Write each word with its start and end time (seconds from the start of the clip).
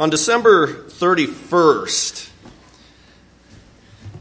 On 0.00 0.10
December 0.10 0.66
31st, 0.66 2.28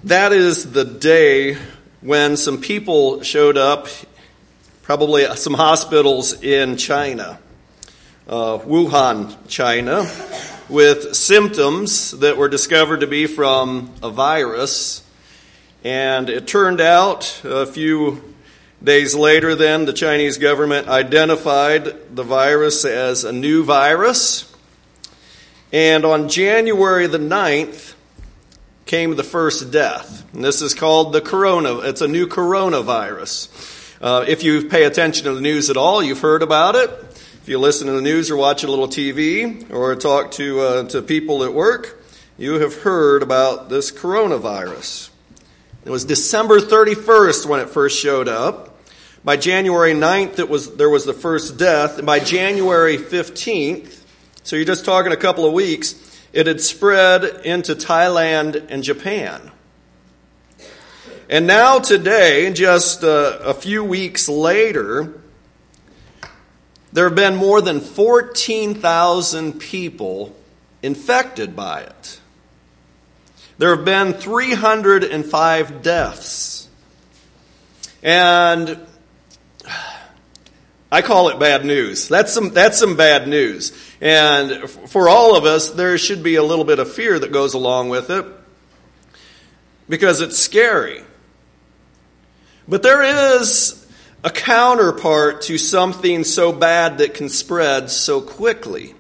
that 0.04 0.32
is 0.32 0.72
the 0.72 0.86
day 0.86 1.58
when 2.02 2.38
some 2.38 2.62
people 2.62 3.24
showed 3.24 3.58
up, 3.58 3.88
probably 4.84 5.26
some 5.36 5.56
hospitals 5.56 6.44
in 6.44 6.78
China, 6.78 7.40
uh, 8.28 8.60
Wuhan, 8.60 9.36
China, 9.48 10.08
with 10.70 11.16
symptoms 11.16 12.12
that 12.20 12.38
were 12.38 12.50
discovered 12.50 13.00
to 13.00 13.08
be 13.08 13.26
from 13.26 13.92
a 14.04 14.12
virus. 14.12 15.02
And 15.84 16.30
it 16.30 16.46
turned 16.46 16.82
out 16.82 17.42
a 17.44 17.66
few 17.66 18.36
days 18.84 19.16
later, 19.16 19.56
then, 19.56 19.86
the 19.86 19.94
Chinese 19.94 20.38
government 20.38 20.88
identified 20.88 22.16
the 22.16 22.24
virus 22.24 22.86
as 22.86 23.24
a 23.24 23.32
new 23.32 23.64
virus. 23.64 24.53
And 25.74 26.06
on 26.06 26.30
January 26.30 27.08
the 27.08 27.18
9th 27.18 27.96
came 28.86 29.16
the 29.16 29.24
first 29.24 29.72
death. 29.72 30.24
And 30.32 30.46
this 30.46 30.62
is 30.62 30.76
called 30.76 31.14
the 31.14 31.22
corona, 31.22 31.80
it's 31.80 32.02
a 32.02 32.08
new 32.08 32.28
coronavirus. 32.28 33.98
Uh, 34.00 34.24
if 34.28 34.44
you 34.44 34.70
pay 34.70 34.84
attention 34.84 35.26
to 35.26 35.34
the 35.34 35.42
news 35.42 35.72
at 35.72 35.78
all, 35.78 36.04
you've 36.04 36.20
heard 36.20 36.44
about 36.44 36.76
it. 36.76 36.92
If 37.42 37.50
you 37.50 37.58
listen 37.58 37.88
to 37.88 37.94
the 37.94 38.02
news 38.04 38.30
or 38.30 38.38
watch 38.38 38.64
a 38.64 38.68
little 38.68 38.88
TV 38.88 39.74
or 39.74 39.96
talk 39.96 40.32
to, 40.34 40.60
uh, 40.62 40.84
to 40.90 41.02
people 41.02 41.44
at 41.44 41.54
work, 41.54 42.04
you 42.38 42.60
have 42.60 42.82
heard 42.82 43.24
about 43.24 43.70
this 43.70 43.92
coronavirus. 43.92 45.10
It 45.86 45.90
was 45.90 46.06
December 46.06 46.60
31st 46.60 47.48
when 47.48 47.60
it 47.62 47.70
first 47.70 48.00
showed 48.00 48.28
up. 48.28 48.78
By 49.24 49.38
January 49.38 49.94
9th, 49.94 50.38
it 50.38 50.50
was, 50.50 50.76
there 50.76 50.90
was 50.90 51.06
the 51.06 51.14
first 51.14 51.58
death. 51.58 51.98
And 51.98 52.06
by 52.06 52.20
January 52.20 52.98
15th, 52.98 54.03
so 54.44 54.56
you're 54.56 54.66
just 54.66 54.86
talking 54.86 55.12
a 55.12 55.18
couple 55.18 55.46
of 55.46 55.54
weeks, 55.54 55.96
it 56.34 56.48
had 56.48 56.60
spread 56.60 57.24
into 57.46 57.76
Thailand 57.76 58.66
and 58.70 58.84
Japan. 58.84 59.52
And 61.30 61.48
now, 61.48 61.80
today, 61.80 62.52
just 62.52 63.04
uh, 63.04 63.40
a 63.44 63.54
few 63.54 63.84
weeks 63.84 64.28
later, 64.28 65.22
there 66.92 67.06
have 67.06 67.16
been 67.16 67.36
more 67.36 67.62
than 67.62 67.80
14,000 67.80 69.60
people 69.60 70.36
infected 70.84 71.56
by 71.56 71.82
it. 71.82 72.20
There 73.58 73.76
have 73.76 73.86
been 73.86 74.14
305 74.14 75.82
deaths. 75.82 76.68
And 78.04 78.86
I 80.92 81.02
call 81.02 81.30
it 81.30 81.40
bad 81.40 81.66
news. 81.66 82.08
That's 82.08 82.32
some, 82.34 82.50
that's 82.50 82.78
some 82.78 82.96
bad 82.96 83.28
news. 83.28 83.72
And 84.04 84.70
for 84.70 85.08
all 85.08 85.34
of 85.34 85.46
us, 85.46 85.72
there 85.72 85.98
should 85.98 86.24
be 86.24 86.36
a 86.36 86.44
little 86.44 86.66
bit 86.66 86.78
of 86.78 86.92
fear 86.92 87.18
that 87.18 87.32
goes 87.32 87.54
along 87.54 87.88
with 87.88 88.10
it 88.10 88.26
because 89.88 90.20
it's 90.20 90.38
scary. 90.38 91.04
But 92.68 92.84
there 92.84 93.38
is 93.38 93.88
a 94.22 94.30
counterpart 94.30 95.44
to 95.44 95.58
something 95.58 96.26
so 96.26 96.52
bad 96.52 96.98
that 96.98 97.14
can 97.14 97.30
spread 97.30 97.90
so 97.90 98.20
quickly. 98.20 98.94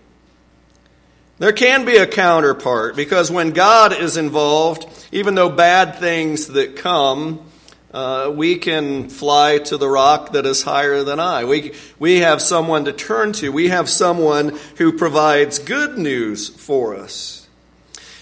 There 1.38 1.52
can 1.52 1.84
be 1.84 1.98
a 1.98 2.08
counterpart 2.08 2.96
because 2.96 3.30
when 3.30 3.52
God 3.52 3.92
is 3.92 4.16
involved, 4.16 4.88
even 5.12 5.36
though 5.36 5.50
bad 5.50 6.00
things 6.00 6.48
that 6.48 6.78
come, 6.78 7.46
uh, 7.94 8.32
we 8.34 8.58
can 8.58 9.08
fly 9.08 9.60
to 9.60 9.78
the 9.78 9.88
rock 9.88 10.32
that 10.32 10.46
is 10.46 10.64
higher 10.64 11.04
than 11.04 11.20
I. 11.20 11.46
We, 11.46 11.74
we 12.00 12.22
have 12.22 12.42
someone 12.42 12.86
to 12.86 12.94
turn 12.94 13.34
to. 13.34 13.52
We 13.52 13.70
have 13.70 13.88
someone 13.88 14.58
who 14.78 14.98
provides 14.98 15.60
good 15.60 15.98
news 15.98 16.50
for 16.50 16.96
us. 16.96 17.48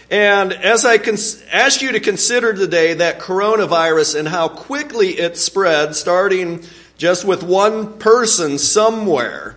And 0.10 0.52
as 0.52 0.84
I 0.84 0.98
cons- 0.98 1.42
ask 1.52 1.82
you 1.82 1.94
to 1.94 2.02
consider 2.02 2.54
today 2.54 2.96
that 2.96 3.20
coronavirus 3.20 4.20
and 4.20 4.28
how 4.28 4.50
quickly 4.50 5.12
it 5.12 5.38
spread, 5.38 5.96
starting 5.96 6.66
just 6.98 7.24
with 7.24 7.42
one 7.42 7.98
person 7.98 8.58
somewhere, 8.58 9.56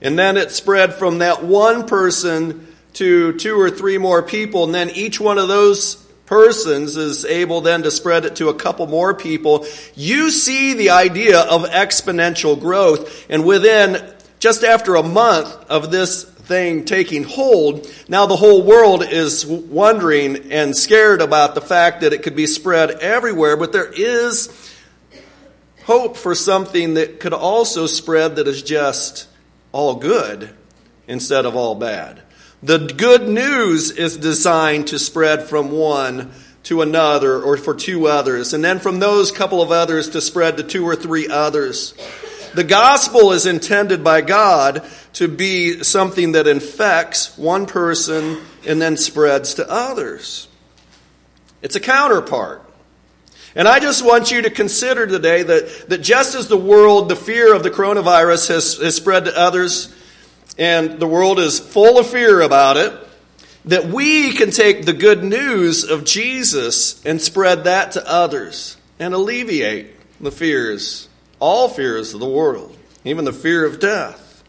and 0.00 0.16
then 0.16 0.36
it 0.36 0.52
spread 0.52 0.94
from 0.94 1.18
that 1.18 1.42
one 1.42 1.88
person 1.88 2.68
to 2.94 3.32
two 3.32 3.60
or 3.60 3.68
three 3.68 3.98
more 3.98 4.22
people, 4.22 4.62
and 4.62 4.74
then 4.74 4.90
each 4.90 5.18
one 5.18 5.38
of 5.38 5.48
those 5.48 6.01
persons 6.32 6.96
is 6.96 7.26
able 7.26 7.60
then 7.60 7.82
to 7.82 7.90
spread 7.90 8.24
it 8.24 8.36
to 8.36 8.48
a 8.48 8.54
couple 8.54 8.86
more 8.86 9.12
people, 9.12 9.66
you 9.94 10.30
see 10.30 10.72
the 10.72 10.88
idea 10.88 11.38
of 11.40 11.64
exponential 11.64 12.58
growth. 12.58 13.26
And 13.28 13.44
within 13.44 13.98
just 14.38 14.64
after 14.64 14.94
a 14.94 15.02
month 15.02 15.54
of 15.68 15.90
this 15.90 16.24
thing 16.24 16.86
taking 16.86 17.24
hold, 17.24 17.86
now 18.08 18.24
the 18.24 18.36
whole 18.36 18.62
world 18.62 19.02
is 19.02 19.44
wondering 19.44 20.50
and 20.50 20.74
scared 20.74 21.20
about 21.20 21.54
the 21.54 21.60
fact 21.60 22.00
that 22.00 22.14
it 22.14 22.22
could 22.22 22.34
be 22.34 22.46
spread 22.46 22.92
everywhere, 22.92 23.58
but 23.58 23.72
there 23.72 23.92
is 23.94 24.48
hope 25.84 26.16
for 26.16 26.34
something 26.34 26.94
that 26.94 27.20
could 27.20 27.34
also 27.34 27.86
spread 27.86 28.36
that 28.36 28.48
is 28.48 28.62
just 28.62 29.28
all 29.70 29.96
good 29.96 30.48
instead 31.06 31.44
of 31.44 31.56
all 31.56 31.74
bad. 31.74 32.22
The 32.62 32.78
good 32.78 33.26
news 33.28 33.90
is 33.90 34.16
designed 34.16 34.86
to 34.88 34.98
spread 34.98 35.48
from 35.48 35.72
one 35.72 36.30
to 36.64 36.80
another 36.80 37.42
or 37.42 37.56
for 37.56 37.74
two 37.74 38.06
others, 38.06 38.54
and 38.54 38.64
then 38.64 38.78
from 38.78 39.00
those 39.00 39.32
couple 39.32 39.60
of 39.60 39.72
others 39.72 40.10
to 40.10 40.20
spread 40.20 40.56
to 40.58 40.62
two 40.62 40.84
or 40.84 40.94
three 40.94 41.26
others. 41.26 41.92
The 42.54 42.62
gospel 42.62 43.32
is 43.32 43.46
intended 43.46 44.04
by 44.04 44.20
God 44.20 44.84
to 45.14 45.26
be 45.26 45.82
something 45.82 46.32
that 46.32 46.46
infects 46.46 47.36
one 47.36 47.66
person 47.66 48.38
and 48.66 48.80
then 48.80 48.96
spreads 48.96 49.54
to 49.54 49.68
others. 49.68 50.46
It's 51.62 51.74
a 51.74 51.80
counterpart. 51.80 52.62
And 53.56 53.66
I 53.66 53.80
just 53.80 54.04
want 54.04 54.30
you 54.30 54.42
to 54.42 54.50
consider 54.50 55.06
today 55.06 55.42
that, 55.42 55.88
that 55.88 55.98
just 55.98 56.34
as 56.34 56.48
the 56.48 56.56
world, 56.56 57.08
the 57.08 57.16
fear 57.16 57.54
of 57.54 57.62
the 57.62 57.70
coronavirus 57.70 58.48
has, 58.48 58.78
has 58.78 58.94
spread 58.94 59.24
to 59.24 59.36
others, 59.36 59.94
and 60.58 60.98
the 60.98 61.06
world 61.06 61.38
is 61.38 61.58
full 61.58 61.98
of 61.98 62.06
fear 62.06 62.40
about 62.40 62.76
it, 62.76 62.92
that 63.64 63.86
we 63.86 64.32
can 64.32 64.50
take 64.50 64.84
the 64.84 64.92
good 64.92 65.22
news 65.22 65.84
of 65.84 66.04
Jesus 66.04 67.04
and 67.04 67.20
spread 67.20 67.64
that 67.64 67.92
to 67.92 68.08
others 68.10 68.76
and 68.98 69.14
alleviate 69.14 69.90
the 70.20 70.32
fears, 70.32 71.08
all 71.38 71.68
fears 71.68 72.14
of 72.14 72.20
the 72.20 72.28
world, 72.28 72.76
even 73.04 73.24
the 73.24 73.32
fear 73.32 73.64
of 73.64 73.80
death. 73.80 74.42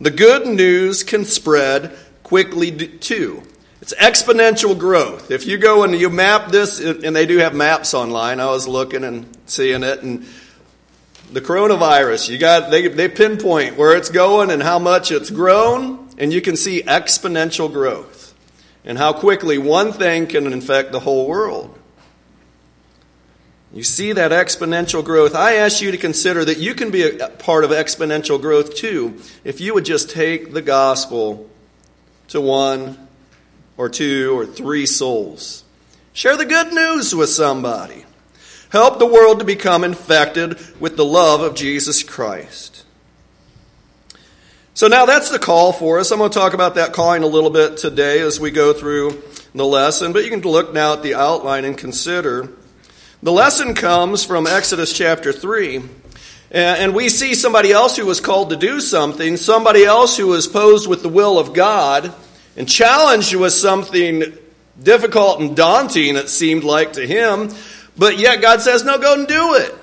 The 0.00 0.10
good 0.10 0.46
news 0.46 1.02
can 1.02 1.24
spread 1.24 1.94
quickly 2.22 2.70
too. 2.70 3.42
It's 3.82 3.94
exponential 3.94 4.78
growth. 4.78 5.30
If 5.30 5.46
you 5.46 5.58
go 5.58 5.84
and 5.84 5.94
you 5.94 6.10
map 6.10 6.50
this, 6.50 6.80
and 6.80 7.16
they 7.16 7.26
do 7.26 7.38
have 7.38 7.54
maps 7.54 7.94
online, 7.94 8.40
I 8.40 8.46
was 8.46 8.68
looking 8.68 9.04
and 9.04 9.26
seeing 9.46 9.82
it, 9.82 10.02
and 10.02 10.26
the 11.32 11.40
coronavirus, 11.40 12.28
you 12.28 12.38
got 12.38 12.70
they, 12.70 12.88
they 12.88 13.08
pinpoint 13.08 13.76
where 13.76 13.96
it's 13.96 14.10
going 14.10 14.50
and 14.50 14.62
how 14.62 14.78
much 14.78 15.10
it's 15.10 15.30
grown, 15.30 16.08
and 16.18 16.32
you 16.32 16.40
can 16.40 16.56
see 16.56 16.82
exponential 16.82 17.72
growth 17.72 18.34
and 18.84 18.98
how 18.98 19.12
quickly 19.12 19.58
one 19.58 19.92
thing 19.92 20.26
can 20.26 20.52
infect 20.52 20.92
the 20.92 21.00
whole 21.00 21.26
world. 21.26 21.76
You 23.72 23.84
see 23.84 24.12
that 24.12 24.32
exponential 24.32 25.04
growth. 25.04 25.34
I 25.34 25.54
ask 25.54 25.80
you 25.80 25.92
to 25.92 25.96
consider 25.96 26.44
that 26.44 26.58
you 26.58 26.74
can 26.74 26.90
be 26.90 27.18
a 27.18 27.28
part 27.28 27.62
of 27.62 27.70
exponential 27.70 28.40
growth 28.40 28.74
too 28.74 29.20
if 29.44 29.60
you 29.60 29.74
would 29.74 29.84
just 29.84 30.10
take 30.10 30.52
the 30.52 30.62
gospel 30.62 31.48
to 32.28 32.40
one 32.40 33.08
or 33.76 33.88
two 33.88 34.36
or 34.36 34.44
three 34.44 34.86
souls. 34.86 35.62
Share 36.12 36.36
the 36.36 36.46
good 36.46 36.72
news 36.72 37.14
with 37.14 37.30
somebody. 37.30 38.04
Help 38.70 38.98
the 38.98 39.06
world 39.06 39.40
to 39.40 39.44
become 39.44 39.82
infected 39.82 40.58
with 40.80 40.96
the 40.96 41.04
love 41.04 41.40
of 41.40 41.54
Jesus 41.54 42.02
Christ. 42.02 42.84
So 44.74 44.86
now 44.86 45.06
that's 45.06 45.30
the 45.30 45.40
call 45.40 45.72
for 45.72 45.98
us. 45.98 46.12
I'm 46.12 46.18
going 46.18 46.30
to 46.30 46.38
talk 46.38 46.54
about 46.54 46.76
that 46.76 46.92
calling 46.92 47.24
a 47.24 47.26
little 47.26 47.50
bit 47.50 47.76
today 47.76 48.20
as 48.20 48.38
we 48.38 48.52
go 48.52 48.72
through 48.72 49.22
the 49.54 49.66
lesson, 49.66 50.12
but 50.12 50.24
you 50.24 50.30
can 50.30 50.40
look 50.40 50.72
now 50.72 50.92
at 50.92 51.02
the 51.02 51.16
outline 51.16 51.64
and 51.64 51.76
consider. 51.76 52.48
The 53.22 53.32
lesson 53.32 53.74
comes 53.74 54.24
from 54.24 54.46
Exodus 54.46 54.92
chapter 54.92 55.32
3. 55.32 55.82
And 56.52 56.94
we 56.94 57.08
see 57.08 57.34
somebody 57.34 57.70
else 57.70 57.96
who 57.96 58.06
was 58.06 58.20
called 58.20 58.50
to 58.50 58.56
do 58.56 58.80
something, 58.80 59.36
somebody 59.36 59.84
else 59.84 60.16
who 60.16 60.28
was 60.28 60.48
posed 60.48 60.88
with 60.88 61.02
the 61.02 61.08
will 61.08 61.38
of 61.38 61.54
God 61.54 62.12
and 62.56 62.68
challenged 62.68 63.34
with 63.34 63.52
something 63.52 64.36
difficult 64.82 65.40
and 65.40 65.56
daunting, 65.56 66.16
it 66.16 66.28
seemed 66.28 66.64
like 66.64 66.94
to 66.94 67.06
him. 67.06 67.50
But 68.00 68.16
yet 68.16 68.40
God 68.40 68.62
says, 68.62 68.82
no, 68.82 68.96
go 68.96 69.12
and 69.12 69.28
do 69.28 69.56
it. 69.56 69.74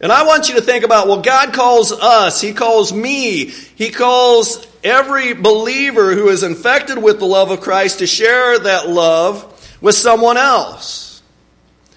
And 0.00 0.12
I 0.12 0.24
want 0.24 0.48
you 0.48 0.54
to 0.54 0.60
think 0.60 0.84
about, 0.84 1.08
well, 1.08 1.22
God 1.22 1.52
calls 1.52 1.90
us, 1.90 2.40
He 2.40 2.52
calls 2.52 2.92
me, 2.92 3.46
He 3.46 3.90
calls 3.90 4.64
every 4.84 5.32
believer 5.32 6.14
who 6.14 6.28
is 6.28 6.44
infected 6.44 7.02
with 7.02 7.18
the 7.18 7.24
love 7.24 7.50
of 7.50 7.60
Christ 7.60 7.98
to 7.98 8.06
share 8.06 8.60
that 8.60 8.88
love 8.88 9.76
with 9.80 9.96
someone 9.96 10.36
else, 10.36 11.20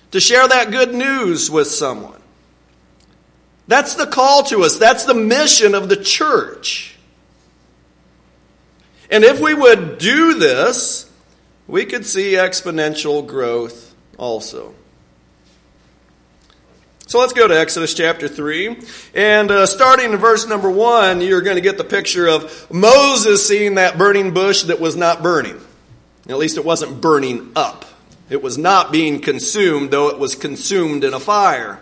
to 0.09 0.19
share 0.19 0.47
that 0.47 0.71
good 0.71 0.95
news 0.95 1.51
with 1.51 1.67
someone. 1.67 2.19
That's 3.67 3.93
the 3.93 4.07
call 4.07 4.41
to 4.45 4.63
us. 4.63 4.79
That's 4.79 5.05
the 5.05 5.13
mission 5.13 5.75
of 5.75 5.89
the 5.89 5.97
church. 5.97 6.97
And 9.11 9.23
if 9.23 9.39
we 9.39 9.53
would 9.53 9.99
do 9.99 10.39
this, 10.39 11.04
we 11.67 11.85
could 11.85 12.05
see 12.05 12.33
exponential 12.33 13.25
growth 13.25 13.95
also. 14.17 14.73
So 17.07 17.19
let's 17.19 17.33
go 17.33 17.47
to 17.47 17.57
Exodus 17.57 17.93
chapter 17.93 18.27
3. 18.27 18.79
And 19.13 19.51
uh, 19.51 19.67
starting 19.67 20.11
in 20.11 20.17
verse 20.17 20.47
number 20.47 20.69
1, 20.69 21.21
you're 21.21 21.41
going 21.41 21.55
to 21.55 21.61
get 21.61 21.77
the 21.77 21.83
picture 21.83 22.27
of 22.27 22.71
Moses 22.71 23.47
seeing 23.47 23.75
that 23.75 23.97
burning 23.97 24.33
bush 24.33 24.63
that 24.63 24.79
was 24.79 24.95
not 24.95 25.21
burning. 25.21 25.61
At 26.27 26.37
least 26.37 26.57
it 26.57 26.65
wasn't 26.65 27.01
burning 27.01 27.51
up. 27.55 27.85
It 28.29 28.41
was 28.41 28.57
not 28.57 28.91
being 28.91 29.21
consumed, 29.21 29.91
though 29.91 30.09
it 30.09 30.17
was 30.17 30.33
consumed 30.33 31.03
in 31.03 31.13
a 31.13 31.19
fire. 31.19 31.79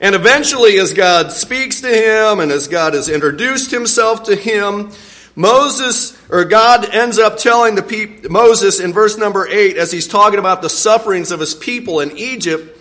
And 0.00 0.16
eventually, 0.16 0.76
as 0.78 0.92
God 0.92 1.30
speaks 1.30 1.80
to 1.82 1.88
him 1.88 2.40
and 2.40 2.50
as 2.50 2.66
God 2.66 2.94
has 2.94 3.08
introduced 3.08 3.70
himself 3.70 4.24
to 4.24 4.34
him, 4.34 4.90
Moses, 5.34 6.18
or 6.30 6.44
God 6.44 6.88
ends 6.94 7.18
up 7.18 7.38
telling 7.38 7.74
the 7.74 7.82
pe- 7.82 8.28
Moses 8.28 8.80
in 8.80 8.92
verse 8.92 9.16
number 9.16 9.46
8, 9.46 9.76
as 9.76 9.90
he's 9.90 10.06
talking 10.06 10.38
about 10.38 10.62
the 10.62 10.68
sufferings 10.68 11.30
of 11.30 11.40
his 11.40 11.54
people 11.54 12.00
in 12.00 12.16
Egypt, 12.18 12.78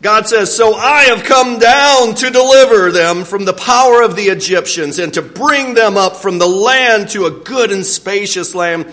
God 0.00 0.28
says, 0.28 0.54
So 0.54 0.74
I 0.74 1.04
have 1.04 1.24
come 1.24 1.58
down 1.58 2.14
to 2.16 2.30
deliver 2.30 2.92
them 2.92 3.24
from 3.24 3.44
the 3.44 3.54
power 3.54 4.02
of 4.02 4.16
the 4.16 4.24
Egyptians 4.24 4.98
and 4.98 5.12
to 5.14 5.22
bring 5.22 5.74
them 5.74 5.96
up 5.96 6.16
from 6.16 6.38
the 6.38 6.46
land 6.46 7.08
to 7.10 7.26
a 7.26 7.30
good 7.30 7.72
and 7.72 7.84
spacious 7.84 8.54
land 8.54 8.86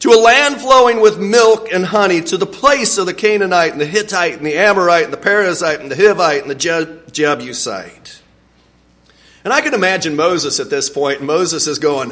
to 0.00 0.10
a 0.10 0.20
land 0.20 0.60
flowing 0.60 1.00
with 1.00 1.18
milk 1.18 1.68
and 1.72 1.84
honey, 1.84 2.20
to 2.20 2.36
the 2.36 2.46
place 2.46 2.98
of 2.98 3.06
the 3.06 3.14
Canaanite 3.14 3.72
and 3.72 3.80
the 3.80 3.86
Hittite 3.86 4.34
and 4.34 4.46
the 4.46 4.56
Amorite 4.56 5.04
and 5.04 5.12
the 5.12 5.18
Perizzite 5.18 5.80
and 5.80 5.90
the 5.90 5.94
Hivite 5.94 6.42
and 6.42 6.50
the 6.50 7.02
Jebusite. 7.10 8.20
And 9.46 9.52
I 9.52 9.60
can 9.60 9.74
imagine 9.74 10.16
Moses 10.16 10.58
at 10.58 10.70
this 10.70 10.90
point. 10.90 11.22
Moses 11.22 11.68
is 11.68 11.78
going, 11.78 12.10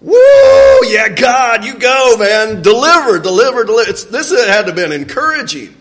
Woo, 0.00 0.80
yeah, 0.88 1.08
God, 1.10 1.64
you 1.64 1.78
go, 1.78 2.16
man. 2.18 2.60
Deliver, 2.60 3.20
deliver, 3.20 3.62
deliver. 3.62 3.88
It's, 3.88 4.02
this 4.02 4.30
had 4.32 4.62
to 4.62 4.66
have 4.66 4.74
been 4.74 4.90
encouraging. 4.90 5.76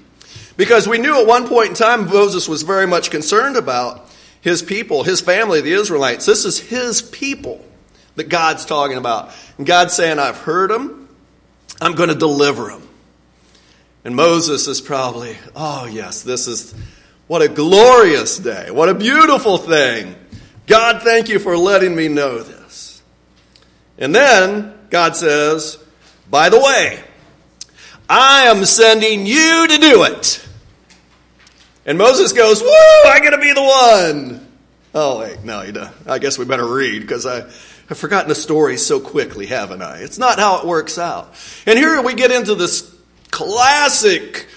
Because 0.58 0.88
we 0.88 1.00
knew 1.00 1.20
at 1.20 1.26
one 1.26 1.48
point 1.48 1.70
in 1.70 1.74
time 1.74 2.06
Moses 2.06 2.48
was 2.48 2.62
very 2.62 2.86
much 2.86 3.10
concerned 3.10 3.58
about 3.58 4.08
his 4.42 4.62
people, 4.62 5.04
his 5.04 5.22
family, 5.22 5.60
the 5.60 5.74
Israelites. 5.74 6.28
This 6.28 6.46
is 6.46 6.60
his 6.60 7.02
people 7.02 7.66
that 8.14 8.30
God's 8.30 8.64
talking 8.64 8.98
about. 8.98 9.32
And 9.58 9.66
God's 9.66 9.96
saying, 9.96 10.20
I've 10.20 10.38
heard 10.38 10.70
them. 10.70 11.10
I'm 11.82 11.96
going 11.96 12.10
to 12.10 12.16
deliver 12.16 12.68
them. 12.68 12.88
And 14.04 14.16
Moses 14.16 14.68
is 14.68 14.82
probably, 14.82 15.36
oh, 15.56 15.88
yes, 15.88 16.22
this 16.22 16.48
is 16.48 16.76
what 17.26 17.42
a 17.42 17.48
glorious 17.48 18.38
day. 18.38 18.70
What 18.70 18.88
a 18.88 18.94
beautiful 18.94 19.58
thing. 19.58 20.16
God, 20.68 21.04
thank 21.04 21.30
you 21.30 21.40
for 21.40 21.58
letting 21.58 21.96
me 21.96 22.08
know 22.08 22.40
this. 22.40 23.02
And 23.98 24.14
then 24.14 24.74
God 24.90 25.16
says, 25.16 25.78
by 26.30 26.50
the 26.50 26.60
way, 26.60 27.04
I 28.10 28.44
am 28.44 28.66
sending 28.66 29.26
you 29.26 29.68
to 29.68 29.78
do 29.78 30.04
it. 30.04 30.48
And 31.86 31.98
Moses 31.98 32.34
goes, 32.34 32.62
Woo, 32.62 32.70
I 32.70 33.20
get 33.22 33.32
to 33.32 33.38
be 33.38 33.54
the 33.54 33.62
one. 33.62 34.48
Oh, 34.94 35.20
wait, 35.20 35.44
no, 35.44 35.62
you 35.62 35.72
don't. 35.72 35.92
I 36.08 36.20
guess 36.20 36.38
we 36.38 36.46
better 36.46 36.66
read 36.66 37.02
because 37.02 37.26
I, 37.26 37.40
I've 37.90 37.98
forgotten 37.98 38.30
the 38.30 38.36
story 38.36 38.78
so 38.78 39.00
quickly, 39.00 39.46
haven't 39.46 39.82
I? 39.82 40.00
It's 40.00 40.18
not 40.18 40.40
how 40.40 40.62
it 40.62 40.66
works 40.66 40.98
out. 40.98 41.34
And 41.66 41.78
here 41.78 42.02
we 42.02 42.16
get 42.16 42.32
into 42.32 42.56
this 42.56 42.96
classic 43.30 44.48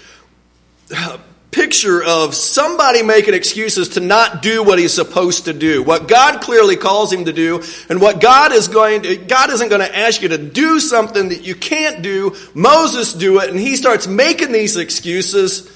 uh, 0.95 1.17
picture 1.51 2.03
of 2.03 2.35
somebody 2.35 3.01
making 3.01 3.33
excuses 3.33 3.89
to 3.89 3.99
not 3.99 4.41
do 4.41 4.63
what 4.63 4.77
he's 4.77 4.93
supposed 4.93 5.45
to 5.45 5.53
do, 5.53 5.81
what 5.81 6.07
God 6.07 6.41
clearly 6.41 6.75
calls 6.75 7.11
him 7.11 7.25
to 7.25 7.33
do, 7.33 7.63
and 7.89 7.99
what 7.99 8.21
God 8.21 8.51
is 8.51 8.67
going 8.67 9.01
to, 9.03 9.17
God 9.17 9.49
isn't 9.49 9.69
going 9.69 9.81
to 9.81 9.97
ask 9.97 10.21
you 10.21 10.29
to 10.29 10.37
do 10.37 10.79
something 10.79 11.29
that 11.29 11.43
you 11.43 11.55
can't 11.55 12.01
do. 12.01 12.35
Moses 12.53 13.13
do 13.13 13.39
it, 13.39 13.49
and 13.49 13.59
he 13.59 13.75
starts 13.75 14.07
making 14.07 14.51
these 14.51 14.77
excuses 14.77 15.75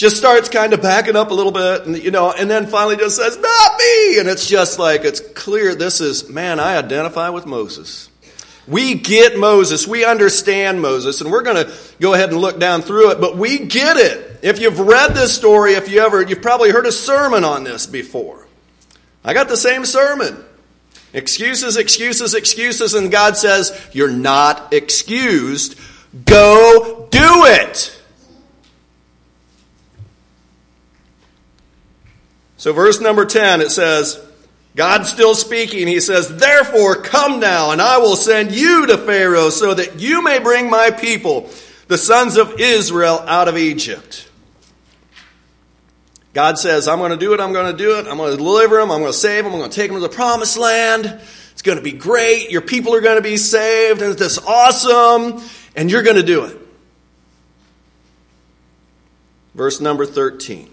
just 0.00 0.16
starts 0.16 0.48
kind 0.48 0.72
of 0.72 0.80
backing 0.80 1.14
up 1.14 1.30
a 1.30 1.34
little 1.34 1.52
bit 1.52 1.84
and 1.84 2.02
you 2.02 2.10
know 2.10 2.32
and 2.32 2.50
then 2.50 2.66
finally 2.66 2.96
just 2.96 3.16
says 3.16 3.36
not 3.36 3.78
me! 3.78 4.18
And 4.18 4.30
it's 4.30 4.48
just 4.48 4.78
like 4.78 5.04
it's 5.04 5.20
clear 5.20 5.74
this 5.74 6.00
is 6.00 6.26
man 6.30 6.58
i 6.58 6.78
identify 6.78 7.28
with 7.28 7.44
moses. 7.44 8.08
We 8.66 8.94
get 8.94 9.38
moses. 9.38 9.86
We 9.86 10.06
understand 10.06 10.80
moses 10.80 11.20
and 11.20 11.30
we're 11.30 11.42
going 11.42 11.66
to 11.66 11.72
go 12.00 12.14
ahead 12.14 12.30
and 12.30 12.40
look 12.40 12.58
down 12.58 12.80
through 12.80 13.10
it 13.10 13.20
but 13.20 13.36
we 13.36 13.66
get 13.66 13.98
it 13.98 14.29
if 14.42 14.58
you've 14.60 14.80
read 14.80 15.14
this 15.14 15.34
story 15.34 15.74
if 15.74 15.90
you 15.90 16.00
ever 16.00 16.22
you've 16.22 16.42
probably 16.42 16.70
heard 16.70 16.86
a 16.86 16.92
sermon 16.92 17.44
on 17.44 17.64
this 17.64 17.86
before 17.86 18.46
i 19.24 19.34
got 19.34 19.48
the 19.48 19.56
same 19.56 19.84
sermon 19.84 20.44
excuses 21.12 21.76
excuses 21.76 22.34
excuses 22.34 22.94
and 22.94 23.10
god 23.10 23.36
says 23.36 23.88
you're 23.92 24.10
not 24.10 24.72
excused 24.72 25.78
go 26.24 27.08
do 27.10 27.44
it 27.44 27.96
So, 32.60 32.74
verse 32.74 33.00
number 33.00 33.24
10, 33.24 33.62
it 33.62 33.70
says, 33.70 34.22
God's 34.76 35.08
still 35.08 35.34
speaking. 35.34 35.88
He 35.88 35.98
says, 35.98 36.36
Therefore, 36.36 36.96
come 36.96 37.40
now, 37.40 37.70
and 37.70 37.80
I 37.80 37.96
will 37.96 38.16
send 38.16 38.52
you 38.52 38.86
to 38.86 38.98
Pharaoh 38.98 39.48
so 39.48 39.72
that 39.72 39.98
you 39.98 40.22
may 40.22 40.40
bring 40.40 40.68
my 40.68 40.90
people, 40.90 41.48
the 41.88 41.96
sons 41.96 42.36
of 42.36 42.60
Israel, 42.60 43.24
out 43.26 43.48
of 43.48 43.56
Egypt. 43.56 44.28
God 46.32 46.58
says, 46.58 46.86
I'm 46.86 46.98
going 46.98 47.10
to 47.10 47.16
do 47.16 47.34
it, 47.34 47.40
I'm 47.40 47.52
going 47.52 47.76
to 47.76 47.76
do 47.76 47.98
it, 47.98 48.06
I'm 48.06 48.16
going 48.16 48.30
to 48.30 48.36
deliver 48.36 48.76
them, 48.76 48.90
I'm 48.90 49.00
going 49.00 49.12
to 49.12 49.18
save 49.18 49.44
them, 49.44 49.52
I'm 49.52 49.58
going 49.58 49.70
to 49.70 49.76
take 49.76 49.90
them 49.90 50.00
to 50.00 50.06
the 50.06 50.14
promised 50.14 50.56
land. 50.56 51.20
It's 51.52 51.62
going 51.62 51.78
to 51.78 51.84
be 51.84 51.92
great. 51.92 52.50
Your 52.50 52.62
people 52.62 52.94
are 52.94 53.00
going 53.00 53.16
to 53.16 53.22
be 53.22 53.36
saved, 53.36 54.00
and 54.00 54.18
it's 54.18 54.38
awesome, 54.38 55.42
and 55.76 55.90
you're 55.90 56.02
going 56.02 56.16
to 56.16 56.22
do 56.22 56.44
it. 56.44 56.56
Verse 59.54 59.80
number 59.80 60.06
13. 60.06 60.70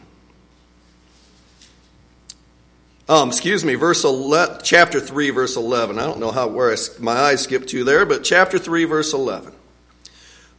Um, 3.10 3.30
excuse 3.30 3.64
me, 3.64 3.76
verse 3.76 4.04
11, 4.04 4.60
chapter 4.64 5.00
3, 5.00 5.30
verse 5.32 5.56
11. 5.56 5.98
I 5.98 6.04
don't 6.04 6.20
know 6.20 6.32
how 6.32 6.48
where 6.48 6.72
I, 6.72 6.76
my 7.00 7.14
eyes 7.14 7.42
skipped 7.42 7.70
to 7.70 7.84
there, 7.84 8.06
but 8.06 8.24
chapter 8.24 8.60
3, 8.60 8.84
verse 8.84 9.14
11. 9.14 9.54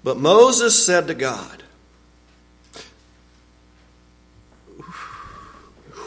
But 0.03 0.17
Moses 0.17 0.85
said 0.85 1.07
to 1.09 1.15
God, 1.15 1.63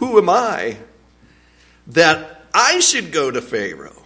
Who 0.01 0.17
am 0.17 0.29
I 0.29 0.77
that 1.87 2.45
I 2.55 2.79
should 2.79 3.11
go 3.11 3.29
to 3.29 3.39
Pharaoh 3.39 4.01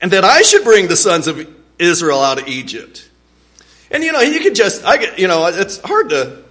and 0.00 0.12
that 0.12 0.22
I 0.24 0.42
should 0.42 0.62
bring 0.62 0.86
the 0.86 0.94
sons 0.94 1.26
of 1.26 1.52
Israel 1.80 2.20
out 2.20 2.40
of 2.40 2.46
Egypt? 2.46 3.10
And 3.90 4.04
you 4.04 4.12
know, 4.12 4.20
you 4.20 4.38
could 4.38 4.54
just, 4.54 4.84
I 4.84 5.16
you 5.16 5.26
know, 5.26 5.46
it's 5.46 5.80
hard 5.80 6.10
to 6.10 6.44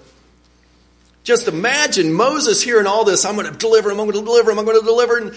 just 1.23 1.47
imagine 1.47 2.11
Moses 2.11 2.61
hearing 2.61 2.85
all 2.85 3.05
this. 3.05 3.23
I'm 3.23 3.35
going 3.35 3.49
to 3.49 3.57
deliver 3.57 3.89
him. 3.89 4.01
I'm 4.01 4.07
going 4.07 4.19
to 4.19 4.25
deliver 4.25 4.51
him. 4.51 4.59
I'm 4.59 4.65
going 4.65 4.79
to 4.79 4.85
deliver 4.85 5.19
him. 5.19 5.33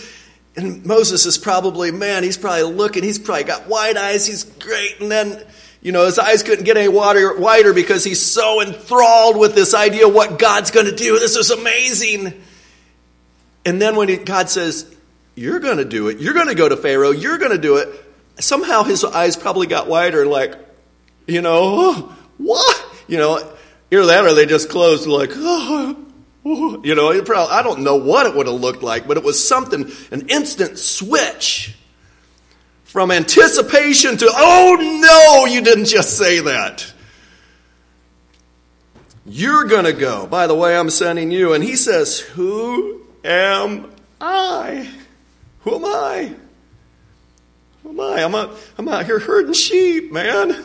And 0.56 0.84
Moses 0.84 1.24
is 1.24 1.38
probably, 1.38 1.92
man, 1.92 2.24
he's 2.24 2.36
probably 2.36 2.64
looking. 2.64 3.04
He's 3.04 3.20
probably 3.20 3.44
got 3.44 3.68
wide 3.68 3.96
eyes. 3.96 4.26
He's 4.26 4.42
great. 4.42 5.00
And 5.00 5.12
then, 5.12 5.40
you 5.80 5.92
know, 5.92 6.06
his 6.06 6.18
eyes 6.18 6.42
couldn't 6.42 6.64
get 6.64 6.76
any 6.76 6.88
wider, 6.88 7.38
wider 7.38 7.72
because 7.72 8.02
he's 8.02 8.20
so 8.20 8.60
enthralled 8.60 9.38
with 9.38 9.54
this 9.54 9.74
idea 9.74 10.08
of 10.08 10.12
what 10.12 10.40
God's 10.40 10.72
going 10.72 10.86
to 10.86 10.96
do. 10.96 11.20
This 11.20 11.36
is 11.36 11.52
amazing. 11.52 12.42
And 13.68 13.82
then 13.82 13.96
when 13.96 14.08
he, 14.08 14.16
God 14.16 14.48
says, 14.48 14.90
You're 15.34 15.60
going 15.60 15.76
to 15.76 15.84
do 15.84 16.08
it, 16.08 16.20
you're 16.20 16.32
going 16.32 16.48
to 16.48 16.54
go 16.54 16.66
to 16.66 16.76
Pharaoh, 16.76 17.10
you're 17.10 17.36
going 17.36 17.50
to 17.50 17.58
do 17.58 17.76
it, 17.76 17.88
somehow 18.40 18.82
his 18.82 19.04
eyes 19.04 19.36
probably 19.36 19.66
got 19.66 19.88
wider, 19.88 20.24
like, 20.24 20.54
you 21.26 21.42
know, 21.42 22.14
what? 22.38 22.86
You 23.08 23.18
know, 23.18 23.52
Either 23.90 24.06
that 24.06 24.24
or 24.24 24.32
they 24.32 24.46
just 24.46 24.70
closed 24.70 25.06
like, 25.06 25.32
oh. 25.34 25.96
you 26.82 26.94
know, 26.94 27.22
probably, 27.22 27.54
I 27.54 27.62
don't 27.62 27.80
know 27.80 27.96
what 27.96 28.24
it 28.24 28.34
would 28.34 28.46
have 28.46 28.58
looked 28.58 28.82
like, 28.82 29.06
but 29.06 29.18
it 29.18 29.22
was 29.22 29.46
something, 29.46 29.90
an 30.10 30.30
instant 30.30 30.78
switch 30.78 31.76
from 32.84 33.10
anticipation 33.10 34.16
to, 34.16 34.30
oh 34.34 34.76
no, 35.02 35.52
you 35.52 35.60
didn't 35.60 35.84
just 35.84 36.16
say 36.16 36.40
that. 36.40 36.90
You're 39.26 39.64
going 39.64 39.84
to 39.84 39.92
go. 39.92 40.26
By 40.26 40.46
the 40.46 40.54
way, 40.54 40.74
I'm 40.74 40.88
sending 40.88 41.30
you. 41.30 41.52
And 41.52 41.62
he 41.62 41.76
says, 41.76 42.18
Who 42.18 43.07
am 43.28 43.92
I? 44.20 44.90
Who 45.60 45.76
am 45.76 45.84
I? 45.84 46.34
Who 47.82 47.90
am 47.90 48.00
I? 48.00 48.24
I'm 48.24 48.34
out, 48.34 48.56
I'm 48.76 48.88
out 48.88 49.06
here 49.06 49.18
herding 49.18 49.52
sheep, 49.52 50.10
man. 50.10 50.64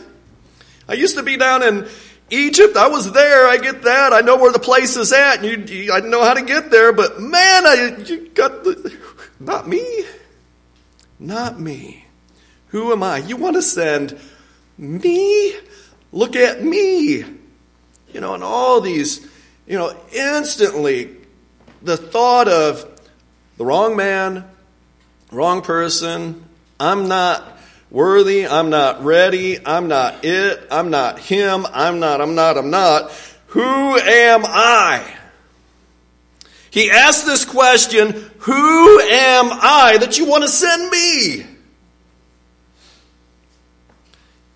I 0.88 0.94
used 0.94 1.16
to 1.18 1.24
be 1.24 1.38
down 1.38 1.64
in 1.64 1.88
Egypt, 2.30 2.76
I 2.78 2.88
was 2.88 3.12
there. 3.12 3.48
I 3.48 3.58
get 3.58 3.84
that. 3.84 4.12
I 4.12 4.22
know 4.22 4.38
where 4.38 4.52
the 4.52 4.60
place 4.60 4.98
is 4.98 5.14
at. 5.14 5.44
You, 5.44 5.58
you, 5.58 5.94
I 5.94 6.00
know 6.00 6.24
how 6.24 6.34
to 6.34 6.42
get 6.42 6.72
there. 6.72 6.92
But 6.92 7.22
man, 7.22 7.68
I, 7.68 7.96
you 8.06 8.30
got 8.30 8.64
the, 8.64 8.98
not 9.40 9.68
me. 9.68 10.06
Not 11.20 11.60
me. 11.60 12.06
Who 12.70 12.92
am 12.92 13.04
I? 13.04 13.18
You 13.18 13.38
want 13.38 13.56
to 13.56 13.62
send 13.62 14.20
me? 14.78 15.56
Look 16.12 16.36
at 16.36 16.64
me. 16.64 17.18
You 17.18 18.20
know, 18.20 18.34
and 18.34 18.44
all 18.44 18.82
these, 18.82 19.28
you 19.68 19.78
know, 19.78 19.96
instantly 20.12 21.16
the 21.84 21.98
thought 21.98 22.48
of 22.48 22.90
the 23.58 23.66
wrong 23.66 23.96
man, 23.96 24.46
wrong 25.32 25.62
person, 25.62 26.46
I'm 26.80 27.08
not 27.08 27.60
worthy, 27.92 28.48
I'm 28.48 28.70
not 28.70 29.04
ready, 29.04 29.64
I'm 29.66 29.88
not 29.88 30.24
it, 30.26 30.66
I'm 30.72 30.90
not 30.90 31.20
him, 31.20 31.68
I'm 31.72 32.00
not, 32.00 32.22
I'm 32.22 32.36
not, 32.36 32.58
I'm 32.58 32.70
not. 32.70 33.12
Who 33.48 33.62
am 34.00 34.44
I? 34.46 35.06
He 36.72 36.90
asked 36.90 37.26
this 37.26 37.46
question, 37.46 38.32
Who 38.40 39.00
am 39.02 39.50
I 39.52 39.98
that 40.00 40.18
you 40.18 40.26
want 40.26 40.44
to 40.44 40.50
send 40.50 40.90
me? 40.90 41.46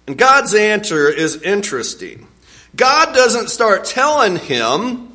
And 0.07 0.17
God's 0.17 0.55
answer 0.55 1.09
is 1.09 1.41
interesting. 1.41 2.25
God 2.75 3.13
doesn't 3.13 3.49
start 3.49 3.85
telling 3.85 4.37
him 4.37 5.06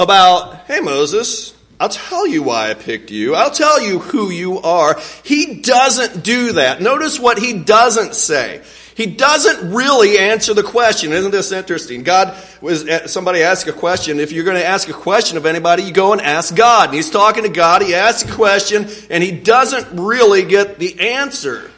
about, 0.00 0.64
hey, 0.66 0.80
Moses, 0.80 1.54
I'll 1.78 1.88
tell 1.88 2.26
you 2.26 2.42
why 2.42 2.70
I 2.70 2.74
picked 2.74 3.10
you. 3.10 3.34
I'll 3.34 3.50
tell 3.50 3.80
you 3.80 3.98
who 3.98 4.30
you 4.30 4.58
are. 4.60 5.00
He 5.24 5.60
doesn't 5.60 6.24
do 6.24 6.52
that. 6.52 6.80
Notice 6.80 7.20
what 7.20 7.38
he 7.38 7.58
doesn't 7.58 8.14
say. 8.14 8.62
He 8.94 9.06
doesn't 9.06 9.72
really 9.72 10.18
answer 10.18 10.52
the 10.52 10.62
question. 10.62 11.12
Isn't 11.12 11.30
this 11.30 11.52
interesting? 11.52 12.02
God 12.02 12.36
was 12.60 12.86
uh, 12.86 13.06
somebody 13.06 13.42
asked 13.42 13.66
a 13.66 13.72
question. 13.72 14.20
If 14.20 14.32
you're 14.32 14.44
going 14.44 14.58
to 14.58 14.66
ask 14.66 14.88
a 14.90 14.92
question 14.92 15.38
of 15.38 15.46
anybody, 15.46 15.84
you 15.84 15.92
go 15.92 16.12
and 16.12 16.20
ask 16.20 16.54
God. 16.54 16.90
And 16.90 16.96
he's 16.96 17.10
talking 17.10 17.44
to 17.44 17.48
God. 17.48 17.80
He 17.80 17.94
asks 17.94 18.28
a 18.28 18.34
question 18.34 18.88
and 19.08 19.22
he 19.22 19.30
doesn't 19.30 19.98
really 19.98 20.44
get 20.44 20.78
the 20.78 21.12
answer. 21.12 21.70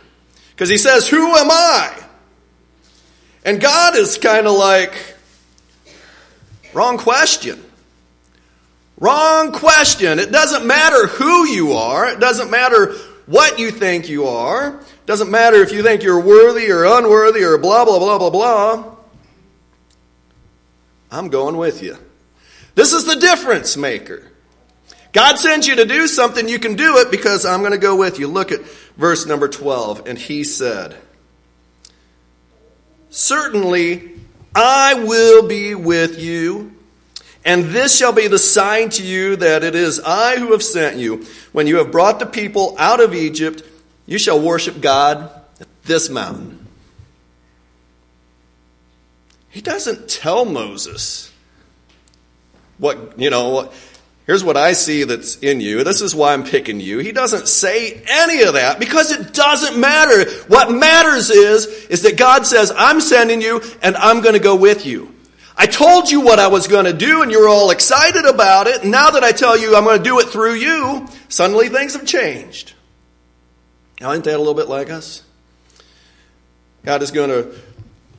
Because 0.51 0.69
he 0.69 0.79
says, 0.79 1.09
Who 1.09 1.37
am 1.37 1.51
I? 1.51 1.97
And 3.45 3.61
God 3.61 3.97
is 3.97 4.19
kind 4.19 4.47
of 4.47 4.57
like, 4.57 4.93
wrong 6.73 6.99
question. 6.99 7.63
Wrong 9.03 9.51
question. 9.51 10.21
It 10.21 10.31
doesn't 10.31 10.65
matter 10.65 11.09
who 11.09 11.45
you 11.49 11.73
are. 11.73 12.09
It 12.09 12.21
doesn't 12.21 12.53
matter 12.53 12.93
what 13.27 13.59
you 13.59 13.73
think 13.73 14.09
you 14.09 14.27
are. 14.29 14.79
It 14.79 15.07
doesn't 15.07 15.29
matter 15.29 15.57
if 15.57 15.73
you 15.73 15.83
think 15.83 16.05
you're 16.05 16.21
worthy 16.21 16.71
or 16.71 16.85
unworthy 16.85 17.43
or 17.43 17.59
blah, 17.59 17.85
blah, 17.85 17.99
blah, 17.99 18.19
blah, 18.19 18.31
blah. 18.31 18.95
I'm 21.11 21.31
going 21.31 21.57
with 21.57 21.83
you. 21.83 21.99
This 22.77 22.93
is 22.93 23.05
the 23.05 23.17
difference 23.17 23.77
maker. 23.77 24.31
God 25.11 25.37
sends 25.37 25.67
you 25.67 25.75
to 25.75 25.85
do 25.85 26.07
something, 26.07 26.49
you 26.49 26.61
can 26.61 26.77
do 26.77 26.99
it 26.99 27.11
because 27.11 27.45
I'm 27.45 27.59
going 27.59 27.73
to 27.73 27.79
go 27.79 27.97
with 27.97 28.21
you. 28.21 28.29
Look 28.29 28.53
at 28.53 28.61
verse 28.97 29.27
number 29.27 29.49
12. 29.49 30.07
And 30.07 30.17
he 30.17 30.45
said, 30.45 30.97
Certainly, 33.11 34.13
I 34.55 34.95
will 34.95 35.49
be 35.49 35.75
with 35.75 36.21
you, 36.21 36.77
and 37.45 37.65
this 37.67 37.97
shall 37.97 38.13
be 38.13 38.29
the 38.29 38.39
sign 38.39 38.91
to 38.91 39.03
you 39.03 39.37
that 39.37 39.65
it 39.65 39.75
is 39.75 40.01
I 40.01 40.39
who 40.39 40.53
have 40.53 40.63
sent 40.63 40.97
you. 40.97 41.27
When 41.53 41.67
you 41.67 41.77
have 41.77 41.91
brought 41.91 42.19
the 42.19 42.27
people 42.27 42.77
out 42.79 43.01
of 43.01 43.15
Egypt, 43.15 43.63
you 44.07 44.19
shall 44.19 44.41
worship 44.41 44.81
God 44.81 45.31
at 45.61 45.69
this 45.85 46.09
mountain. 46.09 46.67
He 49.49 49.61
doesn't 49.61 50.09
tell 50.09 50.45
Moses 50.45 51.33
what, 52.79 53.19
you 53.19 53.31
know, 53.31 53.71
Here's 54.25 54.45
what 54.45 54.57
I 54.57 54.73
see 54.73 55.03
that's 55.03 55.37
in 55.39 55.61
you. 55.61 55.83
This 55.83 56.01
is 56.01 56.15
why 56.15 56.33
I'm 56.33 56.45
picking 56.45 56.79
you. 56.79 56.99
He 56.99 57.11
doesn't 57.11 57.49
say 57.49 58.03
any 58.07 58.43
of 58.43 58.55
that 58.55 58.79
because 58.79 59.11
it 59.11 59.35
doesn't 59.35 59.79
matter. 59.79 60.31
What 60.47 60.71
matters 60.71 61.29
is, 61.29 61.67
is 61.87 62.03
that 62.03 62.17
God 62.17 62.47
says, 62.47 62.73
I'm 62.77 63.01
sending 63.01 63.43
you 63.43 63.61
and 63.83 63.97
I'm 63.97 64.21
going 64.21 64.35
to 64.35 64.41
go 64.41 64.55
with 64.55 64.87
you. 64.87 65.13
I 65.57 65.67
told 65.67 66.11
you 66.11 66.21
what 66.21 66.39
I 66.39 66.49
was 66.49 66.67
going 66.67 66.87
to 66.87 66.93
do 66.93 67.23
and 67.23 67.31
you're 67.31 67.49
all 67.49 67.71
excited 67.71 68.25
about 68.25 68.67
it. 68.67 68.83
And 68.83 68.91
now 68.91 69.11
that 69.11 69.23
I 69.23 69.33
tell 69.33 69.59
you 69.59 69.77
I'm 69.77 69.85
going 69.85 69.99
to 69.99 70.05
do 70.05 70.19
it 70.21 70.29
through 70.29 70.55
you, 70.55 71.07
suddenly 71.29 71.69
things 71.69 71.93
have 71.95 72.07
changed. 72.07 72.73
Now, 74.01 74.11
isn't 74.13 74.25
that 74.25 74.37
a 74.37 74.39
little 74.39 74.55
bit 74.55 74.69
like 74.69 74.91
us? 74.91 75.23
God 76.85 77.03
is 77.03 77.11
going 77.11 77.31
to 77.31 77.55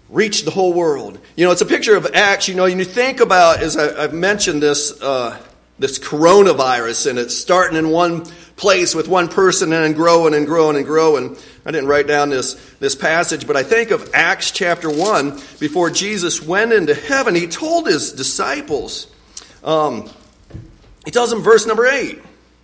reach 0.09 0.45
the 0.45 0.51
whole 0.51 0.73
world. 0.73 1.19
You 1.35 1.45
know, 1.45 1.51
it's 1.51 1.61
a 1.61 1.65
picture 1.65 1.97
of 1.97 2.07
Acts. 2.13 2.47
You 2.47 2.55
know, 2.55 2.65
you 2.65 2.85
think 2.85 3.19
about, 3.19 3.61
as 3.61 3.75
I, 3.75 4.03
have 4.03 4.13
mentioned 4.13 4.61
this, 4.61 5.01
uh, 5.01 5.37
this 5.79 5.99
coronavirus, 5.99 7.09
and 7.09 7.19
it's 7.19 7.35
starting 7.35 7.77
in 7.77 7.89
one 7.89 8.25
place 8.55 8.93
with 8.93 9.07
one 9.07 9.27
person 9.27 9.73
and 9.73 9.95
growing 9.95 10.33
and 10.33 10.45
growing 10.45 10.77
and 10.77 10.85
growing. 10.85 11.35
I 11.65 11.71
didn't 11.71 11.87
write 11.87 12.07
down 12.07 12.29
this, 12.29 12.53
this 12.79 12.95
passage, 12.95 13.47
but 13.47 13.55
I 13.55 13.63
think 13.63 13.91
of 13.91 14.11
Acts 14.13 14.51
chapter 14.51 14.89
1. 14.89 15.31
Before 15.59 15.89
Jesus 15.89 16.41
went 16.41 16.73
into 16.73 16.93
heaven, 16.93 17.35
he 17.35 17.47
told 17.47 17.87
his 17.87 18.13
disciples, 18.13 19.07
um, 19.63 20.09
he 21.05 21.11
tells 21.11 21.29
them 21.29 21.41
verse 21.41 21.65
number 21.65 21.85
8. 21.85 22.21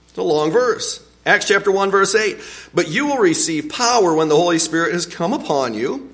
It's 0.10 0.18
a 0.18 0.24
long 0.24 0.52
verse. 0.52 1.06
Acts 1.26 1.48
chapter 1.48 1.72
1, 1.72 1.92
verse 1.92 2.16
8. 2.16 2.38
But 2.74 2.88
you 2.88 3.08
will 3.08 3.18
receive 3.18 3.70
power 3.70 4.14
when 4.14 4.30
the 4.30 4.36
Holy 4.36 4.60
Spirit 4.60 4.94
has 4.94 5.06
come 5.06 5.34
upon 5.34 5.74
you, 5.74 6.12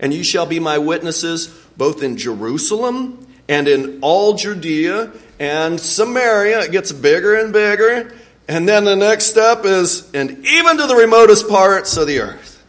and 0.00 0.12
you 0.12 0.24
shall 0.24 0.46
be 0.46 0.58
my 0.58 0.78
witnesses 0.78 1.48
both 1.76 2.02
in 2.02 2.16
Jerusalem 2.16 3.26
and 3.48 3.68
in 3.68 3.98
all 4.02 4.34
Judea 4.34 5.12
and 5.42 5.80
Samaria. 5.80 6.60
It 6.60 6.70
gets 6.70 6.92
bigger 6.92 7.34
and 7.34 7.52
bigger. 7.52 8.14
And 8.46 8.68
then 8.68 8.84
the 8.84 8.94
next 8.94 9.24
step 9.24 9.64
is, 9.64 10.08
and 10.14 10.46
even 10.46 10.76
to 10.76 10.86
the 10.86 10.94
remotest 10.94 11.48
parts 11.48 11.96
of 11.96 12.06
the 12.06 12.20
earth. 12.20 12.62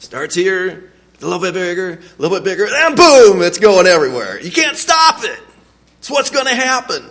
Starts 0.00 0.34
here, 0.34 0.90
a 1.20 1.24
little 1.24 1.38
bit 1.38 1.54
bigger, 1.54 1.92
a 1.92 2.20
little 2.20 2.36
bit 2.36 2.44
bigger, 2.44 2.66
and 2.68 2.96
boom, 2.96 3.40
it's 3.40 3.58
going 3.58 3.86
everywhere. 3.86 4.40
You 4.40 4.50
can't 4.50 4.76
stop 4.76 5.22
it. 5.22 5.38
It's 5.98 6.10
what's 6.10 6.30
going 6.30 6.46
to 6.46 6.54
happen. 6.54 7.08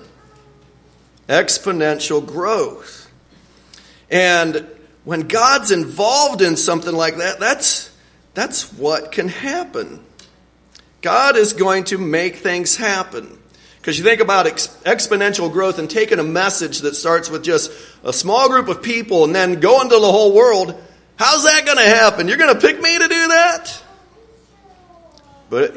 Exponential 1.30 2.25
growth. 2.25 3.10
And 4.12 4.68
when 5.06 5.22
God's 5.22 5.72
involved 5.72 6.42
in 6.42 6.58
something 6.58 6.94
like 6.94 7.16
that, 7.18 7.40
that's, 7.40 7.96
that's 8.34 8.74
what 8.74 9.14
can 9.14 9.30
happen. 9.30 10.04
God 11.02 11.38
is 11.38 11.54
going 11.54 11.86
to 11.86 11.98
make 11.98 12.38
things 12.38 12.75
happen. 12.75 13.40
Because 13.86 14.00
you 14.00 14.04
think 14.04 14.20
about 14.20 14.48
ex- 14.48 14.70
exponential 14.84 15.51
growth 15.51 15.77
and 15.77 15.88
taking 15.88 16.18
a 16.18 16.24
message 16.24 16.80
that 16.80 16.96
starts 16.96 17.30
with 17.30 17.44
just 17.44 17.72
a 18.04 18.12
small 18.12 18.50
group 18.50 18.68
of 18.68 18.82
people 18.82 19.25
and 19.25 19.36
then 19.36 19.60
going 19.60 19.89
to 19.89 20.00
the 20.00 20.12
whole 20.12 20.34
world, 20.34 20.74
how's 21.18 21.44
that 21.44 21.68
going 21.68 21.77
to 21.77 21.84
happen? 21.84 22.27
You're 22.27 22.39
going 22.39 22.56
to 22.56 22.60
pick 22.60 22.82
me 22.82 22.98
to 22.98 23.08
do 23.08 23.27
that? 23.27 23.84
But 25.51 25.75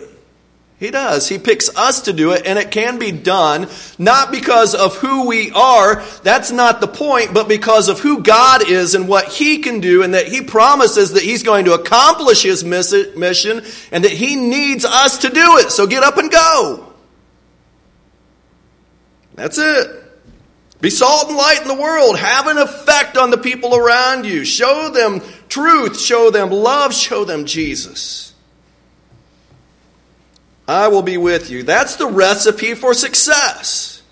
he 0.79 0.91
does. 0.91 1.29
He 1.29 1.39
picks 1.39 1.69
us 1.77 2.01
to 2.03 2.15
do 2.15 2.33
it, 2.33 2.47
and 2.47 2.59
it 2.59 2.71
can 2.71 2.99
be 2.99 3.13
done 3.13 3.69
not 3.99 4.33
because 4.33 4.75
of 4.75 4.97
who 4.97 5.27
we 5.27 5.51
are, 5.51 6.03
that's 6.23 6.51
not 6.51 6.81
the 6.81 6.89
point, 6.89 7.35
but 7.35 7.47
because 7.47 7.91
of 7.91 8.01
who 8.01 8.23
God 8.23 8.71
is 8.71 8.95
and 8.95 9.07
what 9.07 9.27
He 9.29 9.59
can 9.59 9.81
do, 9.81 10.03
and 10.03 10.15
that 10.15 10.29
He 10.29 10.41
promises 10.41 11.13
that 11.13 11.25
He's 11.25 11.43
going 11.43 11.67
to 11.67 11.75
accomplish 11.75 12.43
His 12.43 12.65
mission, 12.65 13.63
and 13.93 14.05
that 14.05 14.13
He 14.13 14.35
needs 14.35 14.87
us 14.87 15.19
to 15.19 15.29
do 15.29 15.59
it. 15.59 15.73
So 15.73 15.87
get 15.87 16.05
up 16.05 16.17
and 16.17 16.31
go. 16.31 16.89
That's 19.39 19.57
it. 19.57 20.05
Be 20.81 20.91
salt 20.91 21.29
and 21.29 21.37
light 21.37 21.63
in 21.63 21.69
the 21.69 21.81
world. 21.81 22.19
Have 22.19 22.47
an 22.49 22.59
effect 22.59 23.17
on 23.17 23.31
the 23.31 23.39
people 23.39 23.75
around 23.75 24.27
you. 24.27 24.45
Show 24.45 24.91
them 24.91 25.21
truth. 25.49 25.99
Show 25.99 26.31
them 26.31 26.51
love. 26.51 26.93
Show 26.93 27.25
them 27.25 27.47
Jesus. 27.47 28.35
I 30.67 30.89
will 30.89 31.03
be 31.03 31.17
with 31.17 31.51
you. 31.51 31.63
That's 31.63 31.97
the 31.97 32.07
recipe 32.07 32.75
for 32.75 32.95
success. 32.95 34.03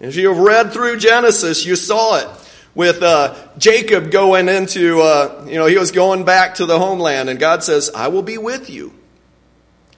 If 0.00 0.16
you 0.16 0.28
have 0.28 0.38
read 0.38 0.72
through 0.72 0.98
Genesis, 0.98 1.64
you 1.64 1.74
saw 1.74 2.18
it 2.18 2.28
with 2.74 3.02
uh, 3.02 3.34
Jacob 3.56 4.10
going 4.10 4.48
into, 4.48 5.00
uh, 5.00 5.44
you 5.48 5.54
know, 5.54 5.66
he 5.66 5.76
was 5.76 5.90
going 5.90 6.24
back 6.24 6.56
to 6.56 6.66
the 6.66 6.78
homeland, 6.78 7.28
and 7.28 7.40
God 7.40 7.64
says, 7.64 7.90
I 7.92 8.08
will 8.08 8.22
be 8.22 8.38
with 8.38 8.70
you. 8.70 8.92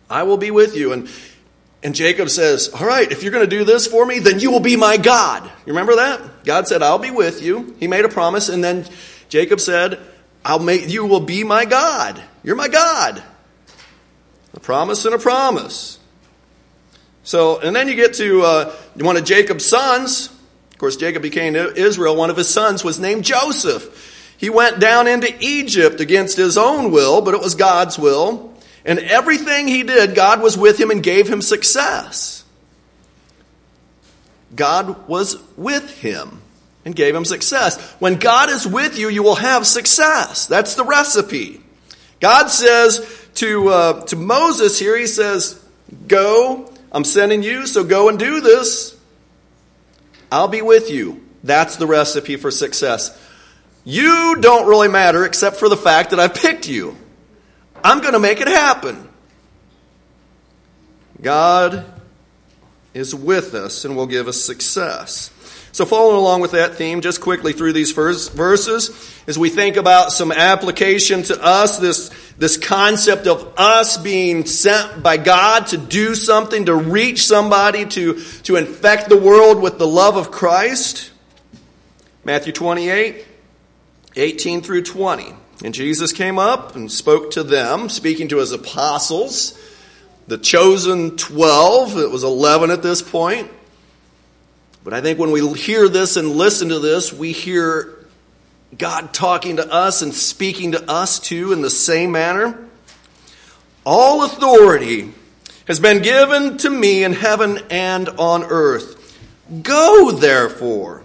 I 0.09 0.23
will 0.23 0.39
be 0.39 0.51
with 0.51 0.75
you. 0.77 0.93
And 0.93 1.11
and 1.83 1.95
Jacob 1.95 2.29
says, 2.29 2.69
All 2.69 2.87
right, 2.87 3.11
if 3.11 3.23
you're 3.23 3.33
going 3.33 3.49
to 3.49 3.57
do 3.57 3.65
this 3.65 3.87
for 3.87 4.05
me, 4.05 4.19
then 4.19 4.39
you 4.39 4.51
will 4.51 4.61
be 4.61 4.77
my 4.77 4.97
God. 4.97 5.45
You 5.45 5.73
remember 5.73 5.97
that? 5.97 6.45
God 6.45 6.69
said, 6.69 6.83
I'll 6.83 6.99
be 6.99 7.11
with 7.11 7.43
you. 7.43 7.75
He 7.81 7.89
made 7.89 8.05
a 8.05 8.09
promise, 8.09 8.49
and 8.49 8.63
then 8.63 8.87
Jacob 9.29 9.61
said, 9.61 9.99
I'll 10.45 10.59
make 10.59 10.89
you 10.89 11.07
will 11.07 11.21
be 11.21 11.45
my 11.45 11.65
God. 11.65 12.23
You're 12.43 12.57
my 12.57 12.69
God. 12.69 13.23
A 14.55 14.61
promise 14.61 15.05
and 15.05 15.15
a 15.15 15.19
promise. 15.19 15.99
So, 17.23 17.61
and 17.61 17.77
then 17.77 17.89
you 17.89 17.95
get 17.95 18.15
to 18.15 18.43
uh, 18.43 18.77
one 18.97 19.17
of 19.17 19.25
Jacob's 19.25 19.65
sons. 19.65 20.29
Of 20.73 20.79
course, 20.79 20.97
Jacob 20.97 21.23
became 21.23 21.55
Israel. 21.55 22.17
One 22.17 22.31
of 22.31 22.37
his 22.37 22.49
sons 22.49 22.83
was 22.83 22.99
named 22.99 23.25
Joseph. 23.25 24.35
He 24.39 24.49
went 24.49 24.81
down 24.81 25.07
into 25.07 25.33
Egypt 25.41 26.01
against 26.01 26.37
his 26.37 26.57
own 26.57 26.91
will, 26.91 27.21
but 27.21 27.35
it 27.35 27.41
was 27.41 27.55
God's 27.55 27.99
will. 27.99 28.50
And 28.85 28.99
everything 28.99 29.69
he 29.69 29.83
did, 29.83 30.15
God 30.15 30.41
was 30.41 30.57
with 30.57 30.81
him 30.81 30.91
and 30.91 31.03
gave 31.03 31.29
him 31.29 31.43
success. 31.43 32.45
God 34.55 35.07
was 35.07 35.37
with 35.57 35.99
him 36.01 36.43
and 36.85 36.97
gave 36.97 37.15
him 37.15 37.25
success. 37.25 37.79
When 37.99 38.17
God 38.17 38.51
is 38.51 38.67
with 38.67 38.99
you, 38.99 39.09
you 39.09 39.23
will 39.23 39.37
have 39.37 39.67
success. 39.67 40.47
That's 40.47 40.75
the 40.75 40.85
recipe. 40.85 41.61
God 42.21 42.49
says 42.49 43.29
to, 43.37 43.69
uh, 43.69 44.05
to 44.07 44.17
Moses 44.17 44.79
here, 44.79 44.97
he 44.97 45.07
says, 45.07 45.63
Go, 46.07 46.73
I'm 46.93 47.05
sending 47.05 47.43
you, 47.43 47.67
so 47.67 47.85
go 47.85 48.09
and 48.09 48.19
do 48.19 48.41
this. 48.41 48.97
I'll 50.31 50.49
be 50.49 50.63
with 50.63 50.91
you. 50.91 51.25
That's 51.43 51.77
the 51.77 51.87
recipe 51.87 52.37
for 52.37 52.51
success. 52.51 53.19
You 53.85 54.37
don't 54.41 54.69
really 54.69 54.89
matter 54.89 55.25
except 55.25 55.57
for 55.57 55.69
the 55.69 55.77
fact 55.77 56.11
that 56.11 56.21
I 56.21 56.29
picked 56.29 56.69
you. 56.69 56.97
I'm 57.85 58.01
going 58.01 58.15
to 58.15 58.19
make 58.19 58.41
it 58.41 58.49
happen. 58.49 59.09
God 61.21 61.85
is 62.95 63.15
with 63.15 63.55
us 63.55 63.85
and 63.85 63.97
will 63.97 64.07
give 64.07 64.29
us 64.29 64.41
success. 64.41 65.31
So, 65.73 65.85
following 65.85 66.17
along 66.17 66.41
with 66.41 66.51
that 66.51 66.75
theme, 66.75 67.01
just 67.01 67.21
quickly 67.21 67.53
through 67.53 67.75
these 67.75 67.93
first 67.93 68.33
verses, 68.33 68.91
as 69.29 69.39
we 69.39 69.51
think 69.51 69.77
about 69.77 70.11
some 70.11 70.33
application 70.33 71.23
to 71.25 71.41
us, 71.41 71.79
this, 71.79 72.11
this 72.39 72.57
concept 72.57 73.29
of 73.29 73.55
us 73.57 73.97
being 73.97 74.47
sent 74.47 75.01
by 75.01 75.17
God 75.17 75.69
to 75.69 75.79
do 75.79 76.17
something, 76.17 76.67
to 76.67 76.75
reach 76.75 77.25
somebody, 77.25 77.87
to, 77.87 78.21
to 78.43 78.57
infect 78.57 79.09
the 79.09 79.17
world 79.17 79.63
with 79.63 79.79
the 79.79 79.87
love 79.87 80.17
of 80.17 80.33
Christ. 80.33 81.13
Matthew 82.25 82.53
28, 82.53 83.25
18 84.17 84.63
through 84.63 84.83
20. 84.83 85.35
And 85.63 85.75
Jesus 85.75 86.13
came 86.13 86.39
up 86.39 86.75
and 86.75 86.91
spoke 86.91 87.33
to 87.33 87.43
them, 87.43 87.91
speaking 87.91 88.29
to 88.29 88.39
his 88.39 88.53
apostles, 88.53 89.59
the 90.27 90.39
chosen 90.39 91.17
12. 91.17 91.99
It 91.99 92.11
was 92.11 92.25
11 92.25 92.71
at 92.71 92.83
this 92.83 93.03
point. 93.03 93.51
But 94.83 94.95
I 94.95 95.03
think 95.03 95.19
when 95.19 95.31
we 95.31 95.47
hear 95.55 95.89
this 95.89 96.17
and 96.17 96.31
listen 96.31 96.71
to 96.71 96.79
this, 96.79 97.13
we 97.13 97.33
hear 97.33 97.95
God 98.77 99.13
talking 99.13 99.57
to 99.57 99.71
us 99.71 100.01
and 100.01 100.15
speaking 100.15 100.73
to 100.73 100.91
us 100.91 101.19
too 101.19 101.53
in 101.53 101.61
the 101.61 101.69
same 101.69 102.13
manner. 102.13 102.67
All 103.85 104.25
authority 104.25 105.13
has 105.67 105.79
been 105.79 106.01
given 106.01 106.57
to 106.59 106.71
me 106.71 107.05
in 107.05 107.13
heaven 107.13 107.59
and 107.71 108.09
on 108.09 108.45
earth. 108.45 108.97
Go, 109.63 110.11
therefore 110.13 111.03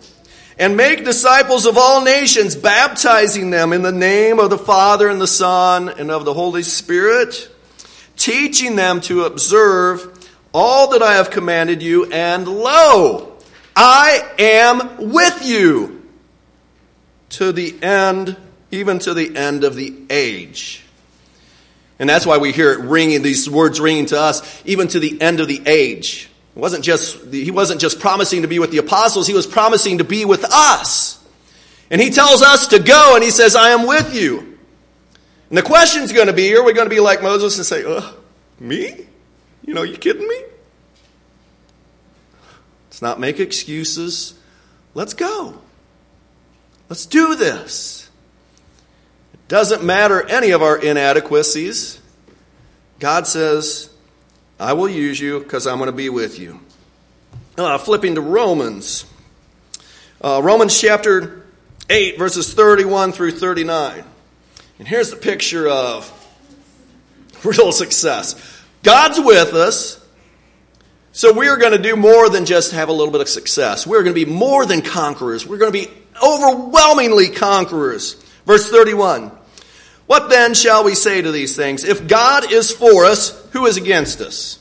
and 0.58 0.78
make 0.78 1.04
disciples 1.04 1.66
of 1.66 1.78
all 1.78 2.04
nations, 2.04 2.56
baptizing 2.56 3.50
them 3.50 3.74
in 3.74 3.82
the 3.82 3.92
name 3.92 4.40
of 4.40 4.50
the 4.50 4.58
Father 4.58 5.10
and 5.10 5.20
the 5.20 5.28
Son 5.28 5.90
and 5.90 6.10
of 6.10 6.26
the 6.26 6.34
Holy 6.34 6.64
Spirit, 6.64 7.50
teaching 8.16 8.76
them 8.76 9.02
to 9.02 9.24
observe 9.24 10.12
all 10.54 10.92
that 10.92 11.02
I 11.02 11.16
have 11.16 11.32
commanded 11.32 11.84
you, 11.84 12.06
and 12.06 12.48
lo, 12.48 13.34
I 13.76 14.26
am 14.40 15.12
with 15.12 15.46
you 15.46 16.08
to 17.32 17.52
the 17.52 17.76
end, 17.84 18.38
even 18.72 19.00
to 19.00 19.14
the 19.14 19.36
end 19.36 19.66
of 19.66 19.76
the 19.76 19.94
age. 20.10 20.82
And 22.00 22.10
that's 22.10 22.26
why 22.26 22.38
we 22.38 22.54
hear 22.54 22.72
it 22.72 22.80
ringing, 22.80 23.22
these 23.22 23.50
words 23.50 23.82
ringing 23.82 24.06
to 24.08 24.20
us, 24.20 24.64
even 24.66 24.88
to 24.90 25.00
the 25.00 25.22
end 25.22 25.42
of 25.42 25.50
the 25.50 25.62
age. 25.66 26.30
It 26.56 26.60
wasn't 26.60 26.86
just, 26.86 27.34
he 27.34 27.52
wasn't 27.52 27.82
just 27.82 28.00
promising 28.00 28.44
to 28.44 28.48
be 28.48 28.60
with 28.60 28.72
the 28.72 28.78
apostles, 28.78 29.28
he 29.28 29.34
was 29.34 29.46
promising 29.46 29.98
to 29.98 30.04
be 30.04 30.24
with 30.26 30.46
us. 30.46 31.22
And 31.92 32.02
he 32.02 32.10
tells 32.10 32.42
us 32.42 32.68
to 32.70 32.80
go, 32.80 33.16
and 33.16 33.24
he 33.24 33.30
says, 33.30 33.56
I 33.56 33.70
am 33.70 33.86
with 33.86 34.16
you. 34.16 34.58
And 35.50 35.58
the 35.58 35.62
question's 35.62 36.12
going 36.12 36.28
to 36.28 36.34
be 36.34 36.56
are 36.56 36.64
we 36.64 36.74
going 36.74 36.88
to 36.88 36.96
be 36.96 37.00
like 37.00 37.22
Moses 37.22 37.58
and 37.58 37.66
say, 37.66 37.84
uh, 37.84 38.12
me? 38.60 39.06
You 39.66 39.74
know, 39.74 39.84
you 39.84 39.98
kidding 39.98 40.28
me? 40.28 40.44
Let's 42.88 43.02
not 43.02 43.20
make 43.20 43.40
excuses. 43.40 44.34
Let's 44.94 45.14
go. 45.14 45.60
Let's 46.90 47.06
do 47.06 47.36
this. 47.36 48.10
It 49.34 49.48
doesn't 49.48 49.84
matter 49.84 50.26
any 50.28 50.52
of 50.52 50.62
our 50.62 50.78
inadequacies. 50.78 52.00
God 53.00 53.28
says, 53.28 53.90
I 54.60 54.72
will 54.72 54.88
use 54.88 55.20
you 55.20 55.40
because 55.40 55.68
I'm 55.68 55.78
going 55.78 55.88
to 55.88 55.96
be 55.96 56.08
with 56.08 56.40
you. 56.40 56.62
Uh, 57.58 57.78
flipping 57.78 58.16
to 58.16 58.22
Romans. 58.22 59.06
Uh, 60.22 60.40
Romans 60.42 60.80
chapter 60.80 61.46
8, 61.90 62.18
verses 62.18 62.54
31 62.54 63.12
through 63.12 63.32
39. 63.32 64.04
And 64.80 64.88
here's 64.88 65.10
the 65.10 65.18
picture 65.18 65.68
of 65.68 66.10
real 67.44 67.74
success 67.74 68.62
God's 68.82 69.20
with 69.20 69.54
us, 69.54 70.06
so 71.12 71.34
we're 71.34 71.58
going 71.58 71.74
to 71.74 71.82
do 71.82 71.98
more 71.98 72.30
than 72.30 72.46
just 72.46 72.72
have 72.72 72.88
a 72.88 72.94
little 72.94 73.12
bit 73.12 73.22
of 73.22 73.28
success. 73.28 73.86
We're 73.86 74.04
going 74.04 74.16
to 74.16 74.26
be 74.26 74.32
more 74.32 74.66
than 74.66 74.82
conquerors. 74.82 75.46
We're 75.46 75.58
going 75.58 75.74
to 75.74 75.78
be 75.78 75.92
overwhelmingly 76.24 77.28
conquerors. 77.30 78.14
Verse 78.46 78.70
31. 78.70 79.32
What 80.08 80.30
then 80.30 80.54
shall 80.54 80.86
we 80.86 80.96
say 80.96 81.22
to 81.22 81.32
these 81.32 81.58
things? 81.58 81.84
If 81.84 82.08
God 82.08 82.52
is 82.52 82.72
for 82.72 83.06
us, 83.06 83.45
who 83.56 83.66
is 83.66 83.78
against 83.78 84.20
us? 84.20 84.60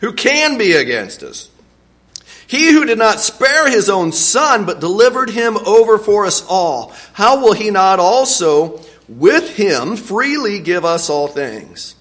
Who 0.00 0.12
can 0.12 0.58
be 0.58 0.72
against 0.72 1.22
us? 1.22 1.48
He 2.44 2.72
who 2.72 2.84
did 2.84 2.98
not 2.98 3.20
spare 3.20 3.70
his 3.70 3.88
own 3.88 4.10
son, 4.10 4.64
but 4.66 4.80
delivered 4.80 5.30
him 5.30 5.56
over 5.58 5.96
for 5.96 6.26
us 6.26 6.44
all, 6.48 6.92
how 7.12 7.40
will 7.40 7.52
he 7.52 7.70
not 7.70 8.00
also 8.00 8.80
with 9.08 9.56
him 9.56 9.96
freely 9.96 10.58
give 10.58 10.84
us 10.84 11.08
all 11.08 11.28
things? 11.28 11.94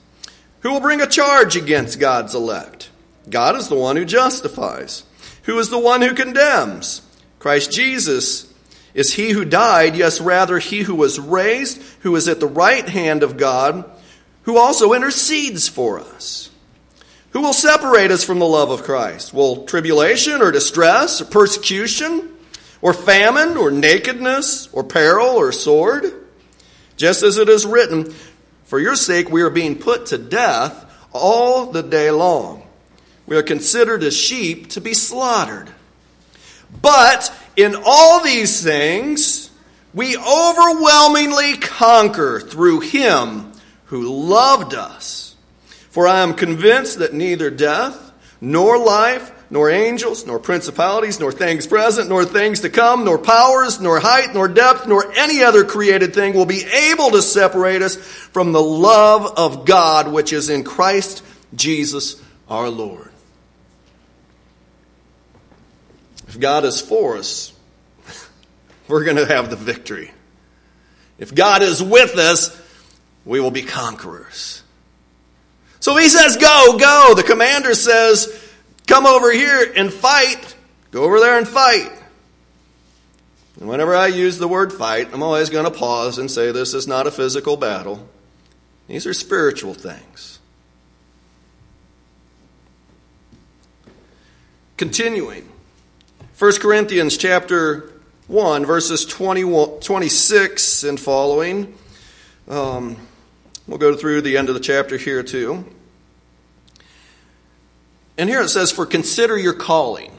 Who 0.62 0.72
will 0.72 0.80
bring 0.80 1.00
a 1.00 1.06
charge 1.06 1.56
against 1.56 2.00
God's 2.00 2.34
elect? 2.34 2.90
God 3.30 3.56
is 3.56 3.68
the 3.68 3.76
one 3.76 3.98
who 3.98 4.06
justifies. 4.06 5.04
Who 5.44 5.60
is 5.60 5.70
the 5.70 5.78
one 5.78 6.02
who 6.02 6.16
condemns? 6.16 7.04
Christ 7.38 7.72
Jesus 7.72 8.52
is 8.96 9.14
he 9.14 9.30
who 9.30 9.46
died, 9.46 9.96
yes, 9.96 10.20
rather, 10.20 10.58
he 10.58 10.82
who 10.82 10.96
was 10.96 11.20
raised, 11.20 11.80
who 12.00 12.16
is 12.16 12.28
at 12.28 12.40
the 12.40 12.48
right 12.48 12.90
hand 12.90 13.22
of 13.22 13.38
God, 13.38 13.86
who 14.48 14.58
also 14.58 14.94
intercedes 14.94 15.68
for 15.68 16.00
us. 16.00 16.50
Who 17.32 17.42
will 17.42 17.54
separate 17.54 18.12
us 18.12 18.24
from 18.24 18.40
the 18.40 18.46
love 18.46 18.72
of 18.72 18.84
Christ? 18.84 19.34
Will 19.34 19.66
tribulation 19.66 20.42
or 20.42 20.54
distress 20.54 21.20
or 21.20 21.26
persecution 21.26 22.32
or 22.82 22.94
famine 22.94 23.58
or 23.58 23.72
nakedness 23.72 24.70
or 24.72 24.86
peril 24.86 25.28
or 25.28 25.52
sword? 25.52 26.06
Just 26.96 27.24
as 27.24 27.38
it 27.38 27.50
is 27.50 27.66
written, 27.66 28.14
For 28.64 28.80
your 28.80 28.96
sake 28.96 29.30
we 29.30 29.42
are 29.42 29.50
being 29.50 29.78
put 29.78 30.06
to 30.08 30.18
death 30.18 30.86
all 31.12 31.74
the 31.74 31.84
day 31.84 32.10
long. 32.10 32.66
We 33.26 33.36
are 33.36 33.44
considered 33.44 34.02
as 34.02 34.16
sheep 34.16 34.70
to 34.70 34.82
be 34.82 34.94
slaughtered. 34.94 35.70
But 36.82 37.36
in 37.58 37.76
all 37.86 38.24
these 38.24 38.64
things, 38.64 39.52
we 39.94 40.16
overwhelmingly 40.16 41.58
conquer 41.58 42.40
through 42.40 42.80
him 42.80 43.47
who 43.88 44.28
loved 44.30 44.74
us. 44.74 45.36
For 45.90 46.08
I 46.08 46.22
am 46.22 46.34
convinced 46.34 47.00
that 47.00 47.14
neither 47.14 47.50
death, 47.50 48.12
nor 48.40 48.78
life, 48.78 49.32
nor 49.50 49.70
angels, 49.70 50.26
nor 50.26 50.40
principalities, 50.40 51.20
nor 51.20 51.32
things 51.32 51.66
present, 51.66 52.10
nor 52.10 52.26
things 52.26 52.62
to 52.62 52.70
come, 52.70 53.06
nor 53.06 53.18
powers, 53.18 53.80
nor 53.80 54.00
height, 54.00 54.34
nor 54.34 54.48
depth, 54.48 54.88
nor 54.88 55.12
any 55.14 55.44
other 55.44 55.64
created 55.64 56.14
thing 56.14 56.34
will 56.34 56.46
be 56.46 56.64
able 56.66 57.12
to 57.12 57.22
separate 57.22 57.82
us 57.82 57.96
from 57.96 58.52
the 58.52 58.62
love 58.62 59.34
of 59.38 59.66
God 59.66 60.12
which 60.12 60.34
is 60.34 60.50
in 60.50 60.64
Christ 60.64 61.24
Jesus 61.56 62.22
our 62.50 62.70
Lord. 62.70 63.10
If 66.28 66.40
God 66.40 66.66
is 66.66 66.82
for 66.82 67.16
us, 67.18 67.54
we're 68.88 69.06
going 69.06 69.18
to 69.18 69.26
have 69.26 69.50
the 69.50 69.56
victory. 69.56 70.12
If 71.18 71.34
God 71.34 71.64
is 71.64 71.82
with 71.82 72.18
us, 72.18 72.50
we 73.28 73.42
will 73.42 73.52
be 73.52 73.62
conquerors. 73.62 74.64
So 75.82 75.96
he 75.98 76.08
says, 76.08 76.38
Go, 76.38 76.78
go. 76.80 77.14
The 77.16 77.24
commander 77.24 77.76
says, 77.76 78.44
Come 78.88 79.06
over 79.06 79.32
here 79.32 79.72
and 79.76 79.94
fight. 79.94 80.56
Go 80.92 81.04
over 81.04 81.20
there 81.20 81.38
and 81.38 81.48
fight. 81.48 81.92
And 83.60 83.68
whenever 83.68 83.96
I 83.96 84.08
use 84.08 84.38
the 84.38 84.48
word 84.48 84.72
fight, 84.72 85.10
I'm 85.14 85.22
always 85.22 85.50
going 85.50 85.66
to 85.66 85.78
pause 85.78 86.18
and 86.18 86.32
say, 86.32 86.52
This 86.52 86.74
is 86.74 86.88
not 86.88 87.06
a 87.06 87.12
physical 87.12 87.58
battle, 87.58 88.08
these 88.88 89.06
are 89.06 89.14
spiritual 89.14 89.74
things. 89.74 90.40
Continuing. 94.78 95.50
1 96.38 96.52
Corinthians 96.60 97.18
chapter 97.18 97.92
1, 98.28 98.66
verses 98.66 99.06
20, 99.06 99.80
26 99.80 100.84
and 100.84 101.00
following. 101.00 101.76
Um, 102.48 102.96
we'll 103.68 103.78
go 103.78 103.96
through 103.96 104.22
the 104.22 104.38
end 104.38 104.50
of 104.50 104.56
the 104.56 104.62
chapter 104.62 104.98
here 104.98 105.24
too. 105.24 105.66
And 108.18 108.30
here 108.30 108.42
it 108.42 108.50
says, 108.50 108.72
For 108.72 108.86
consider 108.86 109.38
your 109.38 109.54
calling. 109.54 110.12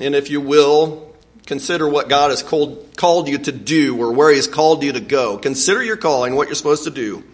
And 0.00 0.14
if 0.14 0.30
you 0.30 0.40
will, 0.40 1.14
consider 1.46 1.88
what 1.88 2.08
God 2.08 2.30
has 2.30 2.42
called, 2.42 2.96
called 2.96 3.28
you 3.28 3.38
to 3.38 3.52
do 3.52 3.98
or 3.98 4.12
where 4.12 4.30
He 4.30 4.36
has 4.36 4.46
called 4.46 4.82
you 4.82 4.92
to 4.92 5.00
go. 5.00 5.38
Consider 5.38 5.82
your 5.82 5.96
calling, 5.96 6.34
what 6.34 6.48
you're 6.48 6.54
supposed 6.54 6.84
to 6.84 6.90
do. 6.90 7.24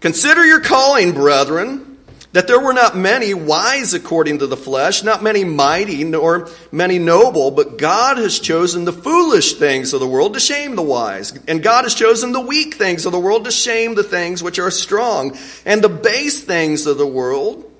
Consider 0.00 0.44
your 0.44 0.60
calling, 0.60 1.12
brethren 1.12 1.93
that 2.34 2.48
there 2.48 2.58
were 2.58 2.72
not 2.72 2.96
many 2.96 3.32
wise 3.32 3.94
according 3.94 4.40
to 4.40 4.48
the 4.48 4.56
flesh, 4.56 5.04
not 5.04 5.22
many 5.22 5.44
mighty, 5.44 6.02
nor 6.02 6.48
many 6.72 6.98
noble, 6.98 7.52
but 7.52 7.78
God 7.78 8.18
has 8.18 8.40
chosen 8.40 8.84
the 8.84 8.92
foolish 8.92 9.54
things 9.54 9.92
of 9.92 10.00
the 10.00 10.08
world 10.08 10.34
to 10.34 10.40
shame 10.40 10.74
the 10.74 10.82
wise. 10.82 11.32
And 11.46 11.62
God 11.62 11.84
has 11.84 11.94
chosen 11.94 12.32
the 12.32 12.40
weak 12.40 12.74
things 12.74 13.06
of 13.06 13.12
the 13.12 13.20
world 13.20 13.44
to 13.44 13.52
shame 13.52 13.94
the 13.94 14.02
things 14.02 14.42
which 14.42 14.58
are 14.58 14.72
strong, 14.72 15.38
and 15.64 15.80
the 15.80 15.88
base 15.88 16.42
things 16.42 16.86
of 16.86 16.98
the 16.98 17.06
world, 17.06 17.70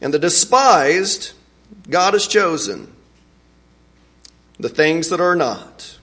and 0.00 0.14
the 0.14 0.18
despised, 0.18 1.32
God 1.90 2.14
has 2.14 2.26
chosen 2.26 2.90
the 4.58 4.70
things 4.70 5.10
that 5.10 5.20
are 5.20 5.36
not 5.36 5.98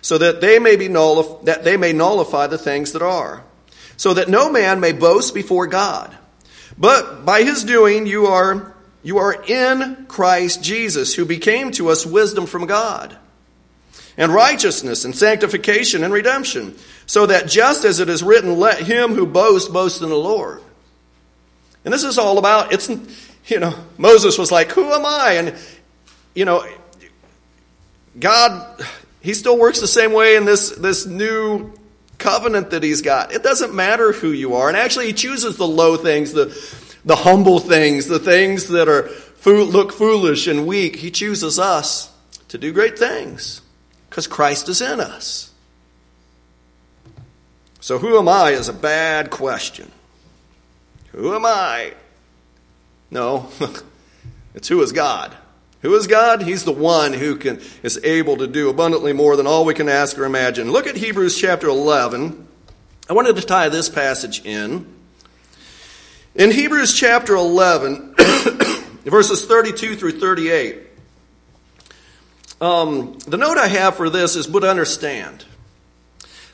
so 0.00 0.18
that 0.18 0.40
they 0.40 0.60
may 0.60 0.76
be 0.76 0.86
nullif- 0.86 1.44
that 1.46 1.64
they 1.64 1.76
may 1.76 1.92
nullify 1.92 2.46
the 2.46 2.58
things 2.58 2.92
that 2.92 3.02
are, 3.02 3.42
so 3.96 4.14
that 4.14 4.28
no 4.28 4.50
man 4.50 4.80
may 4.80 4.92
boast 4.92 5.34
before 5.34 5.66
God. 5.66 6.16
But 6.76 7.24
by 7.24 7.42
his 7.42 7.64
doing 7.64 8.06
you 8.06 8.26
are 8.26 8.74
you 9.02 9.18
are 9.18 9.44
in 9.46 10.06
Christ 10.06 10.62
Jesus, 10.62 11.14
who 11.14 11.26
became 11.26 11.70
to 11.72 11.90
us 11.90 12.06
wisdom 12.06 12.46
from 12.46 12.66
God, 12.66 13.16
and 14.16 14.32
righteousness 14.32 15.04
and 15.04 15.14
sanctification 15.14 16.02
and 16.02 16.12
redemption, 16.12 16.74
so 17.04 17.26
that 17.26 17.46
just 17.46 17.84
as 17.84 18.00
it 18.00 18.08
is 18.08 18.22
written, 18.22 18.58
let 18.58 18.78
him 18.78 19.12
who 19.12 19.26
boasts 19.26 19.68
boast 19.68 20.00
in 20.00 20.08
the 20.08 20.16
Lord. 20.16 20.62
And 21.84 21.92
this 21.92 22.02
is 22.02 22.18
all 22.18 22.38
about 22.38 22.72
it's 22.72 22.88
you 23.46 23.60
know, 23.60 23.74
Moses 23.98 24.38
was 24.38 24.50
like, 24.50 24.70
Who 24.72 24.90
am 24.92 25.04
I? 25.04 25.32
And 25.34 25.54
you 26.34 26.44
know, 26.44 26.66
God 28.18 28.80
he 29.24 29.32
still 29.32 29.58
works 29.58 29.80
the 29.80 29.88
same 29.88 30.12
way 30.12 30.36
in 30.36 30.44
this 30.44 30.70
this 30.70 31.06
new 31.06 31.72
covenant 32.24 32.70
that 32.70 32.82
he's 32.82 33.02
got. 33.02 33.32
It 33.32 33.42
doesn't 33.42 33.74
matter 33.74 34.12
who 34.12 34.32
you 34.32 34.54
are. 34.54 34.68
And 34.68 34.76
actually 34.76 35.08
he 35.08 35.12
chooses 35.12 35.58
the 35.58 35.66
low 35.66 35.96
things, 35.96 36.32
the 36.32 36.46
the 37.04 37.16
humble 37.16 37.58
things, 37.58 38.06
the 38.06 38.18
things 38.18 38.68
that 38.68 38.88
are 38.88 39.10
look 39.44 39.92
foolish 39.92 40.46
and 40.46 40.66
weak. 40.66 40.96
He 40.96 41.10
chooses 41.10 41.58
us 41.58 42.10
to 42.48 42.56
do 42.56 42.72
great 42.72 42.98
things 42.98 43.60
because 44.08 44.26
Christ 44.26 44.68
is 44.70 44.80
in 44.80 45.00
us. 45.00 45.50
So, 47.80 47.98
who 47.98 48.18
am 48.18 48.28
I 48.28 48.50
is 48.52 48.70
a 48.70 48.72
bad 48.72 49.28
question. 49.28 49.90
Who 51.12 51.34
am 51.34 51.44
I? 51.44 51.92
No, 53.10 53.50
it's 54.54 54.68
who 54.68 54.80
is 54.80 54.92
God. 54.92 55.36
Who 55.84 55.94
is 55.96 56.06
God? 56.06 56.40
He's 56.40 56.64
the 56.64 56.72
one 56.72 57.12
who 57.12 57.36
can, 57.36 57.60
is 57.82 58.00
able 58.02 58.38
to 58.38 58.46
do 58.46 58.70
abundantly 58.70 59.12
more 59.12 59.36
than 59.36 59.46
all 59.46 59.66
we 59.66 59.74
can 59.74 59.90
ask 59.90 60.18
or 60.18 60.24
imagine. 60.24 60.72
Look 60.72 60.86
at 60.86 60.96
Hebrews 60.96 61.38
chapter 61.38 61.68
11. 61.68 62.48
I 63.10 63.12
wanted 63.12 63.36
to 63.36 63.42
tie 63.42 63.68
this 63.68 63.90
passage 63.90 64.46
in. 64.46 64.86
In 66.34 66.50
Hebrews 66.50 66.94
chapter 66.94 67.34
11, 67.34 68.14
verses 69.04 69.44
32 69.44 69.96
through 69.96 70.12
38, 70.12 70.86
um, 72.62 73.18
the 73.26 73.36
note 73.36 73.58
I 73.58 73.68
have 73.68 73.94
for 73.94 74.08
this 74.08 74.36
is 74.36 74.46
but 74.46 74.64
understand 74.64 75.44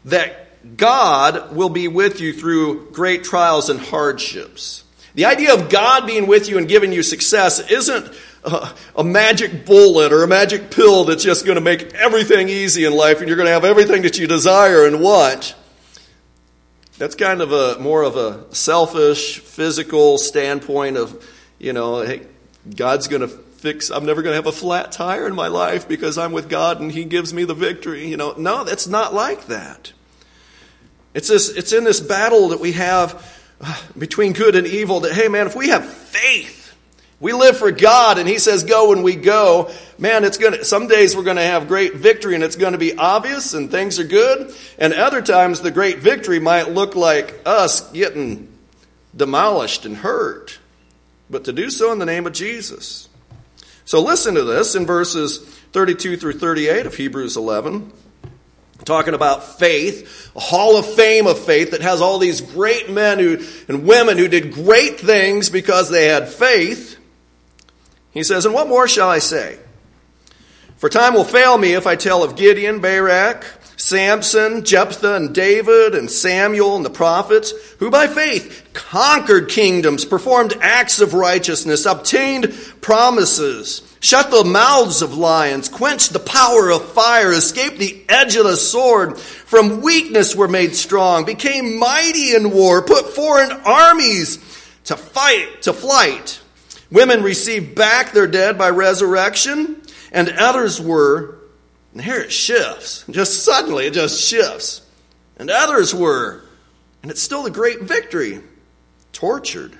that 0.07 0.77
God 0.77 1.55
will 1.55 1.69
be 1.69 1.87
with 1.87 2.21
you 2.21 2.33
through 2.33 2.91
great 2.91 3.23
trials 3.23 3.71
and 3.71 3.79
hardships. 3.79 4.83
The 5.15 5.27
idea 5.27 5.55
of 5.55 5.69
God 5.69 6.05
being 6.09 6.27
with 6.27 6.49
you 6.49 6.59
and 6.59 6.67
giving 6.67 6.93
you 6.93 7.05
success 7.05 7.61
isn't 7.71 8.13
a, 8.45 9.05
magic 9.05 9.67
bullet 9.67 10.13
or 10.13 10.23
a 10.23 10.29
magic 10.29 10.71
pill 10.71 11.05
that's 11.05 11.23
just 11.23 11.45
going 11.45 11.57
to 11.57 11.61
make 11.61 11.95
everything 11.95 12.49
easy 12.49 12.85
in 12.85 12.95
life 12.95 13.21
and 13.21 13.29
you're 13.29 13.37
going 13.37 13.47
to 13.47 13.53
have 13.53 13.65
everything 13.65 14.03
that 14.03 14.19
you 14.19 14.27
desire 14.27 14.87
and 14.87 15.01
want. 15.01 15.55
That's 16.99 17.15
kind 17.15 17.41
of 17.41 17.53
a 17.53 17.79
more 17.79 18.03
of 18.03 18.17
a 18.17 18.55
selfish, 18.55 19.39
physical 19.39 20.19
standpoint 20.19 20.97
of, 20.97 21.27
you 21.59 21.73
know, 21.73 22.03
hey, 22.03 22.27
God's 22.75 23.09
going 23.09 23.23
to 23.23 23.29
fix, 23.29 23.91
I'm 23.91 24.07
never 24.07 24.23
going 24.23 24.33
to 24.33 24.37
have 24.37 24.47
a 24.47 24.53
flat 24.53 24.93
tire 24.93 25.27
in 25.27 25.35
my 25.35 25.49
life 25.49 25.87
because 25.89 26.17
I'm 26.19 26.33
with 26.33 26.49
God 26.49 26.81
and 26.81 26.91
He 26.91 27.05
gives 27.05 27.33
me 27.33 27.45
the 27.45 27.55
victory. 27.55 28.09
You 28.09 28.17
know, 28.17 28.35
no, 28.37 28.63
it's 28.63 28.87
not 28.87 29.13
like 29.15 29.47
that. 29.47 29.93
It's 31.13 31.29
this, 31.29 31.49
it's 31.51 31.73
in 31.73 31.85
this 31.85 32.01
battle 32.01 32.49
that 32.49 32.61
we 32.61 32.73
have 32.73 33.39
uh, 33.61 33.83
between 33.99 34.33
good 34.33 34.55
and 34.55 34.67
evil 34.67 35.01
that, 35.01 35.13
hey 35.13 35.29
man, 35.29 35.47
if 35.47 35.57
we 35.57 35.69
have 35.69 35.85
faith, 35.85 36.60
we 37.21 37.35
live 37.35 37.59
for 37.59 37.71
God 37.71 38.19
and 38.19 38.27
He 38.27 38.39
says 38.39 38.65
go 38.65 38.93
and 38.93 39.05
we 39.05 39.15
go. 39.15 39.71
Man, 39.99 40.25
it's 40.25 40.39
gonna, 40.39 40.65
some 40.65 40.89
days 40.89 41.15
we're 41.15 41.23
gonna 41.23 41.45
have 41.45 41.69
great 41.69 41.95
victory 41.95 42.35
and 42.35 42.43
it's 42.43 42.57
gonna 42.57 42.79
be 42.79 42.97
obvious 42.97 43.53
and 43.53 43.71
things 43.71 43.99
are 43.99 44.05
good. 44.05 44.55
And 44.79 44.95
other 44.95 45.21
times 45.21 45.61
the 45.61 45.71
great 45.71 45.99
victory 45.99 46.41
might 46.41 46.71
look 46.71 46.97
like 46.97 47.39
us 47.45 47.91
getting 47.93 48.49
demolished 49.15 49.85
and 49.85 49.99
hurt. 49.99 50.59
But 51.29 51.45
to 51.45 51.53
do 51.53 51.69
so 51.69 51.93
in 51.93 51.99
the 51.99 52.07
name 52.07 52.27
of 52.27 52.33
Jesus. 52.33 53.09
So 53.85 54.01
listen 54.01 54.35
to 54.35 54.45
this 54.45 54.75
in 54.75 54.87
verses 54.87 55.39
32 55.73 56.17
through 56.17 56.39
38 56.39 56.87
of 56.87 56.95
Hebrews 56.95 57.37
11 57.37 57.93
talking 58.85 59.15
about 59.15 59.59
faith, 59.59 60.31
a 60.35 60.41
hall 60.41 60.77
of 60.77 60.87
fame 60.87 61.27
of 61.27 61.39
faith 61.39 61.73
that 61.73 61.83
has 61.83 62.01
all 62.01 62.19
these 62.19 62.41
great 62.41 62.91
men 62.91 63.19
who, 63.19 63.39
and 63.69 63.87
women 63.87 64.17
who 64.17 64.29
did 64.29 64.53
great 64.53 64.99
things 64.99 65.51
because 65.51 65.91
they 65.91 66.07
had 66.07 66.29
faith. 66.29 66.97
He 68.13 68.23
says, 68.23 68.45
And 68.45 68.55
what 68.55 68.69
more 68.69 68.89
shall 68.89 69.09
I 69.09 69.19
say? 69.19 69.59
For 70.77 70.89
time 70.89 71.15
will 71.15 71.25
fail 71.25 71.59
me 71.59 71.75
if 71.75 71.87
I 71.87 71.95
tell 71.95 72.23
of 72.23 72.37
Gideon, 72.37 72.81
Barak, 72.81 73.45
Samson, 73.77 74.65
Jephthah, 74.65 75.17
and 75.17 75.35
David, 75.35 75.95
and 75.95 76.11
Samuel, 76.11 76.77
and 76.77 76.85
the 76.85 76.91
prophets, 76.91 77.53
who 77.79 77.91
by 77.91 78.07
faith 78.07 78.71
conquered 78.73 79.51
kingdoms, 79.51 80.05
performed 80.05 80.55
acts 80.61 81.01
of 81.01 81.13
righteousness, 81.13 81.85
obtained 81.85 82.55
promises, 82.81 83.83
shut 84.01 84.31
the 84.31 84.45
mouths 84.45 85.03
of 85.03 85.19
lions, 85.19 85.69
quenched 85.69 86.15
the 86.15 86.19
power 86.19 86.71
of 86.71 86.93
fire, 86.93 87.31
escaped 87.31 87.79
the 87.79 88.03
edge 88.09 88.37
of 88.37 88.45
the 88.45 88.57
sword, 88.57 89.19
from 89.19 89.83
weakness 89.83 90.35
were 90.35 90.49
made 90.49 90.75
strong, 90.75 91.27
became 91.27 91.79
mighty 91.79 92.35
in 92.35 92.51
war, 92.51 92.83
put 92.83 93.15
foreign 93.15 93.53
armies 93.65 94.39
to 94.85 94.97
fight, 94.97 95.63
to 95.63 95.75
flight 95.75 96.40
Women 96.91 97.23
received 97.23 97.75
back 97.75 98.13
their 98.13 98.27
dead 98.27 98.59
by 98.59 98.71
resurrection, 98.71 99.81
and 100.13 100.29
others 100.31 100.81
were, 100.81 101.39
and 101.93 102.03
here 102.03 102.21
it 102.21 102.33
shifts. 102.33 103.05
Just 103.09 103.45
suddenly, 103.45 103.87
it 103.87 103.95
just 103.95 104.21
shifts. 104.21 104.83
And 105.37 105.51
others 105.51 105.95
were, 105.95 106.43
and 107.03 107.11
it's 107.11 107.23
still 107.23 107.45
the 107.45 107.51
great 107.51 107.83
victory, 107.83 108.41
tortured, 109.13 109.77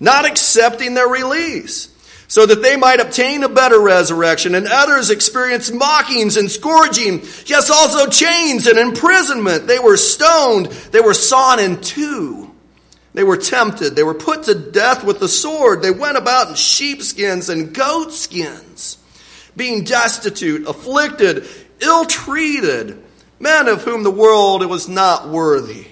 not 0.00 0.24
accepting 0.24 0.94
their 0.94 1.08
release 1.08 1.92
so 2.32 2.46
that 2.46 2.62
they 2.62 2.76
might 2.76 2.98
obtain 2.98 3.44
a 3.44 3.48
better 3.50 3.78
resurrection. 3.78 4.54
And 4.54 4.66
others 4.66 5.10
experienced 5.10 5.74
mockings 5.74 6.38
and 6.38 6.50
scourging, 6.50 7.20
yes, 7.44 7.70
also 7.70 8.06
chains 8.06 8.66
and 8.66 8.78
imprisonment. 8.78 9.66
They 9.66 9.78
were 9.78 9.98
stoned, 9.98 10.66
they 10.92 11.00
were 11.00 11.12
sawn 11.12 11.60
in 11.60 11.82
two. 11.82 12.41
They 13.14 13.24
were 13.24 13.36
tempted. 13.36 13.94
They 13.94 14.02
were 14.02 14.14
put 14.14 14.44
to 14.44 14.54
death 14.54 15.04
with 15.04 15.20
the 15.20 15.28
sword. 15.28 15.82
They 15.82 15.90
went 15.90 16.16
about 16.16 16.48
in 16.48 16.54
sheepskins 16.54 17.48
and 17.48 17.74
goatskins, 17.74 18.96
being 19.54 19.84
destitute, 19.84 20.66
afflicted, 20.66 21.46
ill 21.80 22.06
treated, 22.06 23.02
men 23.38 23.68
of 23.68 23.82
whom 23.82 24.02
the 24.02 24.10
world 24.10 24.64
was 24.66 24.88
not 24.88 25.28
worthy, 25.28 25.88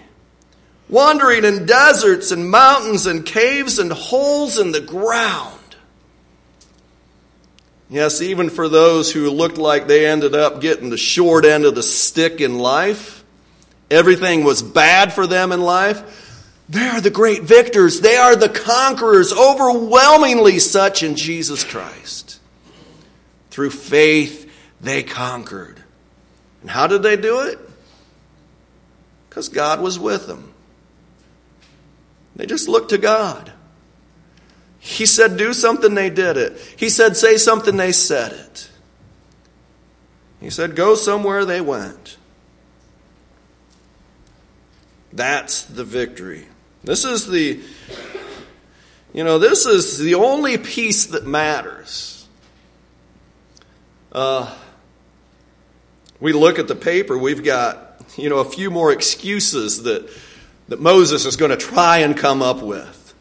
wandering 0.88 1.44
in 1.44 1.66
deserts 1.66 2.30
and 2.30 2.50
mountains 2.50 3.06
and 3.06 3.26
caves 3.26 3.78
and 3.78 3.92
holes 3.92 4.58
in 4.58 4.72
the 4.72 4.80
ground. 4.80 5.56
Yes, 7.90 8.22
even 8.22 8.50
for 8.50 8.68
those 8.68 9.12
who 9.12 9.30
looked 9.30 9.58
like 9.58 9.88
they 9.88 10.06
ended 10.06 10.34
up 10.34 10.60
getting 10.60 10.90
the 10.90 10.96
short 10.96 11.44
end 11.44 11.64
of 11.64 11.74
the 11.74 11.82
stick 11.82 12.40
in 12.40 12.56
life, 12.56 13.24
everything 13.90 14.44
was 14.44 14.62
bad 14.62 15.12
for 15.12 15.26
them 15.26 15.50
in 15.50 15.60
life. 15.60 16.29
They 16.70 16.86
are 16.86 17.00
the 17.00 17.10
great 17.10 17.42
victors. 17.42 18.00
They 18.00 18.14
are 18.14 18.36
the 18.36 18.48
conquerors, 18.48 19.32
overwhelmingly 19.32 20.60
such 20.60 21.02
in 21.02 21.16
Jesus 21.16 21.64
Christ. 21.64 22.38
Through 23.50 23.70
faith, 23.70 24.48
they 24.80 25.02
conquered. 25.02 25.82
And 26.60 26.70
how 26.70 26.86
did 26.86 27.02
they 27.02 27.16
do 27.16 27.40
it? 27.40 27.58
Because 29.28 29.48
God 29.48 29.80
was 29.80 29.98
with 29.98 30.28
them. 30.28 30.54
They 32.36 32.46
just 32.46 32.68
looked 32.68 32.90
to 32.90 32.98
God. 32.98 33.52
He 34.78 35.06
said, 35.06 35.36
do 35.36 35.52
something, 35.52 35.94
they 35.94 36.08
did 36.08 36.36
it. 36.36 36.56
He 36.76 36.88
said, 36.88 37.16
say 37.16 37.36
something, 37.36 37.76
they 37.76 37.90
said 37.90 38.32
it. 38.32 38.70
He 40.40 40.50
said, 40.50 40.76
go 40.76 40.94
somewhere, 40.94 41.44
they 41.44 41.60
went. 41.60 42.16
That's 45.12 45.62
the 45.62 45.84
victory. 45.84 46.46
This 46.82 47.04
is 47.04 47.26
the, 47.26 47.60
you 49.12 49.24
know, 49.24 49.38
this 49.38 49.66
is 49.66 49.98
the 49.98 50.14
only 50.14 50.56
piece 50.56 51.06
that 51.06 51.26
matters. 51.26 52.26
Uh, 54.12 54.54
we 56.20 56.32
look 56.32 56.58
at 56.58 56.68
the 56.68 56.74
paper, 56.74 57.16
we've 57.16 57.44
got, 57.44 58.02
you 58.16 58.28
know, 58.28 58.38
a 58.38 58.44
few 58.44 58.70
more 58.70 58.92
excuses 58.92 59.82
that, 59.82 60.10
that 60.68 60.80
Moses 60.80 61.26
is 61.26 61.36
going 61.36 61.50
to 61.50 61.56
try 61.56 61.98
and 61.98 62.16
come 62.16 62.42
up 62.42 62.62
with. 62.62 63.14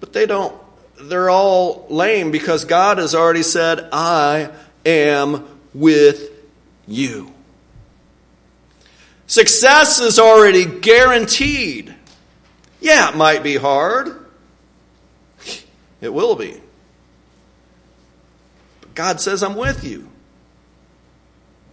But 0.00 0.12
they 0.12 0.26
don't, 0.26 0.58
they're 1.00 1.30
all 1.30 1.86
lame 1.90 2.30
because 2.30 2.64
God 2.64 2.98
has 2.98 3.14
already 3.14 3.42
said, 3.42 3.88
I 3.92 4.50
am 4.86 5.46
with 5.74 6.30
you. 6.86 7.32
Success 9.26 10.00
is 10.00 10.18
already 10.18 10.64
guaranteed. 10.64 11.94
Yeah, 12.80 13.10
it 13.10 13.16
might 13.16 13.42
be 13.42 13.56
hard. 13.56 14.26
It 16.00 16.12
will 16.12 16.36
be. 16.36 16.60
But 18.80 18.94
God 18.94 19.20
says, 19.20 19.42
I'm 19.42 19.56
with 19.56 19.84
you. 19.84 20.08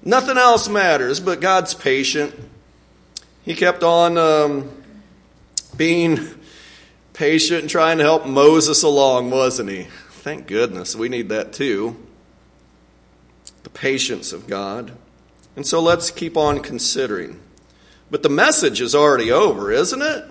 Nothing 0.03 0.37
else 0.37 0.67
matters, 0.67 1.19
but 1.19 1.41
God's 1.41 1.73
patient. 1.73 2.33
He 3.43 3.55
kept 3.55 3.83
on 3.83 4.17
um, 4.17 4.69
being 5.75 6.19
patient 7.13 7.61
and 7.61 7.69
trying 7.69 7.97
to 7.99 8.03
help 8.03 8.25
Moses 8.25 8.83
along, 8.83 9.31
wasn't 9.31 9.69
he? 9.69 9.87
Thank 10.09 10.47
goodness. 10.47 10.95
We 10.95 11.09
need 11.09 11.29
that 11.29 11.53
too. 11.53 11.95
The 13.63 13.69
patience 13.69 14.33
of 14.33 14.47
God. 14.47 14.91
And 15.55 15.65
so 15.65 15.81
let's 15.81 16.11
keep 16.11 16.35
on 16.37 16.59
considering. 16.59 17.39
But 18.11 18.23
the 18.23 18.29
message 18.29 18.81
is 18.81 18.93
already 18.93 19.31
over, 19.31 19.71
isn't 19.71 20.01
it? 20.01 20.25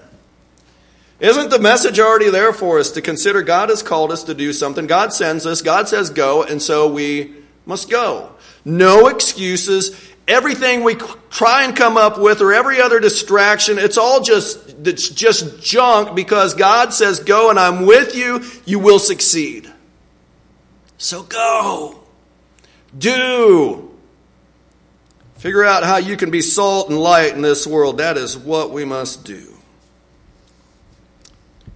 Isn't 1.21 1.51
the 1.51 1.61
message 1.61 2.01
already 2.01 2.31
there 2.31 2.53
for 2.53 2.79
us 2.79 2.91
to 2.93 3.03
consider 3.03 3.43
God 3.43 3.69
has 3.69 3.83
called 3.83 4.11
us 4.11 4.25
to 4.25 4.35
do 4.35 4.53
something? 4.53 4.87
God 4.87 5.13
sends 5.13 5.47
us, 5.47 5.63
God 5.63 5.89
says 5.89 6.11
go, 6.11 6.43
and 6.43 6.61
so 6.61 6.93
we 6.93 7.35
must 7.67 7.89
go. 7.89 8.31
No 8.65 9.07
excuses. 9.07 9.99
Everything 10.27 10.83
we 10.83 10.97
try 11.31 11.65
and 11.65 11.77
come 11.77 11.97
up 11.97 12.19
with 12.19 12.41
or 12.41 12.53
every 12.53 12.81
other 12.81 12.99
distraction, 12.99 13.79
it's 13.79 13.99
all 13.99 14.23
just 14.23 14.75
it's 14.87 15.09
just 15.09 15.63
junk 15.63 16.17
because 16.17 16.55
God 16.55 16.93
says 16.93 17.21
go 17.21 17.51
and 17.51 17.61
I'm 17.61 17.87
with 17.87 18.17
you, 18.17 18.43
you 18.65 18.79
will 18.79 18.99
succeed. 18.99 19.71
So 20.97 21.23
go. 21.23 22.01
Do. 22.97 23.91
Figure 25.37 25.65
out 25.65 25.85
how 25.85 25.99
you 25.99 26.17
can 26.17 26.31
be 26.31 26.41
salt 26.41 26.89
and 26.89 26.99
light 26.99 27.35
in 27.35 27.43
this 27.43 27.67
world. 27.67 27.99
That 27.99 28.17
is 28.17 28.39
what 28.39 28.71
we 28.71 28.87
must 28.87 29.25
do. 29.25 29.54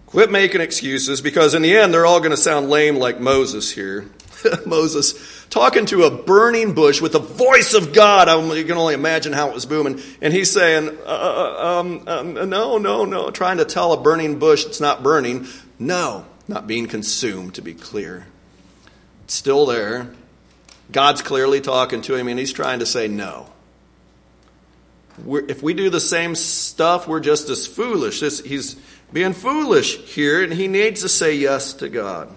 Quit 0.08 0.30
making 0.30 0.62
excuses 0.62 1.20
because 1.20 1.52
in 1.52 1.60
the 1.60 1.76
end 1.76 1.92
they're 1.92 2.06
all 2.06 2.20
going 2.20 2.30
to 2.30 2.36
sound 2.38 2.70
lame 2.70 2.96
like 2.96 3.20
Moses 3.20 3.70
here. 3.70 4.08
Moses 4.66 5.46
talking 5.50 5.84
to 5.84 6.04
a 6.04 6.10
burning 6.10 6.72
bush 6.72 7.02
with 7.02 7.12
the 7.12 7.18
voice 7.18 7.74
of 7.74 7.92
God. 7.92 8.26
you 8.56 8.64
can 8.64 8.78
only 8.78 8.94
imagine 8.94 9.34
how 9.34 9.48
it 9.48 9.54
was 9.54 9.66
booming. 9.66 10.00
And 10.22 10.32
he's 10.32 10.50
saying, 10.50 10.96
uh, 11.04 11.10
uh 11.10 11.80
um, 11.80 12.04
um, 12.06 12.48
no, 12.48 12.78
no, 12.78 13.04
no, 13.04 13.30
trying 13.30 13.58
to 13.58 13.66
tell 13.66 13.92
a 13.92 14.00
burning 14.00 14.38
bush 14.38 14.64
it's 14.64 14.80
not 14.80 15.02
burning. 15.02 15.46
No, 15.78 16.24
not 16.48 16.66
being 16.66 16.86
consumed, 16.86 17.56
to 17.56 17.62
be 17.62 17.74
clear. 17.74 18.28
It's 19.24 19.34
still 19.34 19.66
there. 19.66 20.08
God's 20.90 21.20
clearly 21.20 21.60
talking 21.60 22.00
to 22.02 22.14
him, 22.14 22.28
and 22.28 22.38
he's 22.38 22.54
trying 22.54 22.78
to 22.78 22.86
say 22.86 23.08
no. 23.08 23.50
We're, 25.22 25.44
if 25.46 25.62
we 25.62 25.74
do 25.74 25.90
the 25.90 26.00
same 26.00 26.34
stuff, 26.34 27.06
we're 27.06 27.20
just 27.20 27.50
as 27.50 27.66
foolish. 27.66 28.20
This, 28.20 28.40
he's 28.40 28.76
being 29.12 29.32
foolish 29.32 29.98
here, 30.14 30.42
and 30.42 30.52
he 30.52 30.68
needs 30.68 31.02
to 31.02 31.08
say 31.08 31.36
yes 31.36 31.72
to 31.74 31.88
God. 31.88 32.28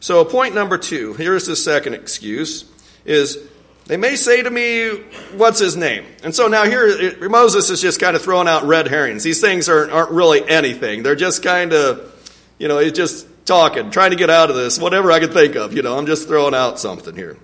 So, 0.00 0.24
point 0.24 0.54
number 0.54 0.76
two 0.76 1.14
here's 1.14 1.46
the 1.46 1.56
second 1.56 1.94
excuse 1.94 2.70
is 3.04 3.38
they 3.86 3.96
may 3.96 4.16
say 4.16 4.42
to 4.42 4.50
me, 4.50 4.90
What's 5.36 5.58
his 5.58 5.76
name? 5.76 6.04
And 6.22 6.34
so 6.34 6.48
now 6.48 6.64
here, 6.64 7.28
Moses 7.28 7.70
is 7.70 7.80
just 7.80 8.00
kind 8.00 8.16
of 8.16 8.22
throwing 8.22 8.48
out 8.48 8.64
red 8.64 8.88
herrings. 8.88 9.22
These 9.22 9.40
things 9.40 9.68
aren't, 9.68 9.92
aren't 9.92 10.10
really 10.10 10.46
anything. 10.48 11.02
They're 11.02 11.14
just 11.14 11.42
kind 11.42 11.72
of, 11.72 12.10
you 12.58 12.68
know, 12.68 12.78
he's 12.78 12.92
just 12.92 13.26
talking, 13.44 13.90
trying 13.90 14.10
to 14.10 14.16
get 14.16 14.30
out 14.30 14.48
of 14.48 14.56
this, 14.56 14.78
whatever 14.78 15.12
I 15.12 15.20
can 15.20 15.30
think 15.30 15.54
of. 15.54 15.74
You 15.74 15.82
know, 15.82 15.98
I'm 15.98 16.06
just 16.06 16.28
throwing 16.28 16.54
out 16.54 16.78
something 16.78 17.14
here. 17.14 17.36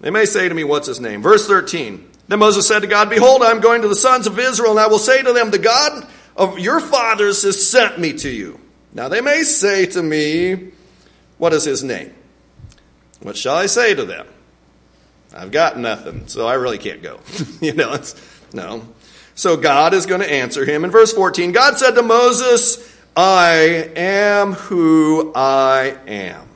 They 0.00 0.10
may 0.10 0.24
say 0.24 0.48
to 0.48 0.54
me, 0.54 0.64
What's 0.64 0.88
his 0.88 1.00
name? 1.00 1.22
Verse 1.22 1.46
13. 1.46 2.06
Then 2.26 2.40
Moses 2.40 2.66
said 2.66 2.80
to 2.80 2.86
God, 2.86 3.08
Behold, 3.08 3.42
I'm 3.42 3.60
going 3.60 3.82
to 3.82 3.88
the 3.88 3.96
sons 3.96 4.26
of 4.26 4.38
Israel, 4.38 4.72
and 4.72 4.80
I 4.80 4.88
will 4.88 4.98
say 4.98 5.22
to 5.22 5.32
them, 5.32 5.50
The 5.50 5.58
God 5.58 6.06
of 6.38 6.58
your 6.58 6.80
fathers 6.80 7.42
has 7.42 7.68
sent 7.68 7.98
me 7.98 8.12
to 8.14 8.30
you. 8.30 8.60
Now 8.94 9.08
they 9.08 9.20
may 9.20 9.42
say 9.42 9.86
to 9.86 10.02
me, 10.02 10.70
What 11.36 11.52
is 11.52 11.64
his 11.64 11.84
name? 11.84 12.14
What 13.20 13.36
shall 13.36 13.56
I 13.56 13.66
say 13.66 13.94
to 13.94 14.04
them? 14.04 14.26
I've 15.34 15.50
got 15.50 15.78
nothing, 15.78 16.28
so 16.28 16.46
I 16.46 16.54
really 16.54 16.78
can't 16.78 17.02
go. 17.02 17.20
you 17.60 17.74
know, 17.74 17.92
it's, 17.92 18.14
no. 18.54 18.86
So 19.34 19.56
God 19.56 19.92
is 19.92 20.06
going 20.06 20.20
to 20.20 20.32
answer 20.32 20.64
him. 20.64 20.84
In 20.84 20.90
verse 20.90 21.12
14, 21.12 21.52
God 21.52 21.76
said 21.76 21.92
to 21.92 22.02
Moses, 22.02 22.96
I 23.16 23.90
am 23.94 24.52
who 24.52 25.32
I 25.34 25.96
am. 26.06 26.48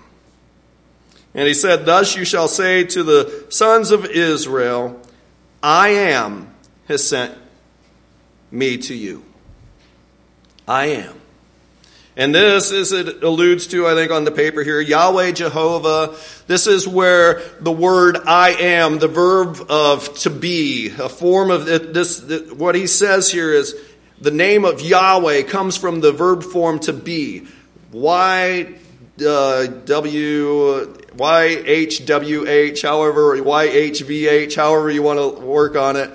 And 1.35 1.47
he 1.47 1.55
said, 1.55 1.85
Thus 1.85 2.16
you 2.16 2.25
shall 2.25 2.49
say 2.49 2.85
to 2.85 3.03
the 3.03 3.47
sons 3.51 3.90
of 3.90 4.07
Israel, 4.07 5.01
I 5.62 5.88
am 5.88 6.55
has 6.88 7.07
sent 7.07 7.37
me 8.51 8.79
to 8.79 8.95
you. 8.95 9.25
I 10.73 10.87
am. 10.87 11.15
And 12.17 12.35
this, 12.35 12.73
as 12.73 12.93
it 12.93 13.23
alludes 13.23 13.67
to, 13.69 13.87
I 13.87 13.95
think, 13.95 14.11
on 14.11 14.25
the 14.25 14.31
paper 14.31 14.63
here, 14.63 14.81
Yahweh 14.81 15.33
Jehovah. 15.33 16.17
This 16.47 16.67
is 16.67 16.89
where 16.89 17.43
the 17.61 17.71
word 17.71 18.17
I 18.27 18.53
am, 18.53 18.99
the 18.99 19.07
verb 19.07 19.67
of 19.69 20.19
to 20.21 20.31
be, 20.31 20.89
a 20.99 21.11
form 21.11 21.51
of 21.51 21.67
this, 21.67 22.23
what 22.53 22.75
he 22.75 22.87
says 22.87 23.31
here 23.31 23.53
is 23.53 23.77
the 24.19 24.31
name 24.31 24.65
of 24.65 24.81
Yahweh 24.81 25.43
comes 25.43 25.77
from 25.77 26.01
the 26.01 26.11
verb 26.13 26.43
form 26.43 26.79
to 26.81 26.95
be. 26.95 27.47
Y, 27.91 28.75
uh, 29.27 29.67
W, 29.67 30.97
Y, 31.19 31.45
H, 31.67 32.07
W, 32.07 32.49
H, 32.49 32.81
however, 32.81 33.43
Y, 33.43 33.65
H, 33.65 34.01
V, 34.01 34.27
H, 34.27 34.55
however 34.55 34.91
you 34.91 35.03
want 35.03 35.19
to 35.19 35.43
work 35.43 35.77
on 35.77 35.97
it. 35.97 36.11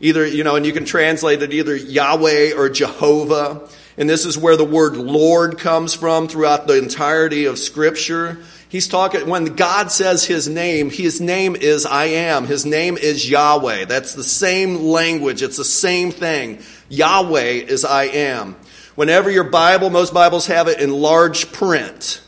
Either, 0.00 0.26
you 0.26 0.44
know, 0.44 0.56
and 0.56 0.64
you 0.64 0.72
can 0.72 0.86
translate 0.86 1.42
it 1.42 1.52
either 1.52 1.76
Yahweh 1.76 2.54
or 2.56 2.70
Jehovah. 2.70 3.68
And 3.98 4.08
this 4.08 4.24
is 4.24 4.38
where 4.38 4.56
the 4.56 4.64
word 4.64 4.96
Lord 4.96 5.58
comes 5.58 5.92
from 5.92 6.28
throughout 6.28 6.68
the 6.68 6.78
entirety 6.78 7.46
of 7.46 7.58
Scripture. 7.58 8.38
He's 8.68 8.86
talking, 8.86 9.28
when 9.28 9.56
God 9.56 9.90
says 9.90 10.24
his 10.24 10.46
name, 10.46 10.88
his 10.88 11.20
name 11.20 11.56
is 11.56 11.84
I 11.84 12.04
am. 12.04 12.46
His 12.46 12.64
name 12.64 12.96
is 12.96 13.28
Yahweh. 13.28 13.86
That's 13.86 14.14
the 14.14 14.22
same 14.22 14.76
language. 14.76 15.42
It's 15.42 15.56
the 15.56 15.64
same 15.64 16.12
thing. 16.12 16.60
Yahweh 16.88 17.64
is 17.66 17.84
I 17.84 18.04
am. 18.04 18.54
Whenever 18.94 19.30
your 19.30 19.44
Bible, 19.44 19.90
most 19.90 20.14
Bibles 20.14 20.46
have 20.46 20.68
it 20.68 20.80
in 20.80 20.92
large 20.92 21.50
print. 21.50 22.20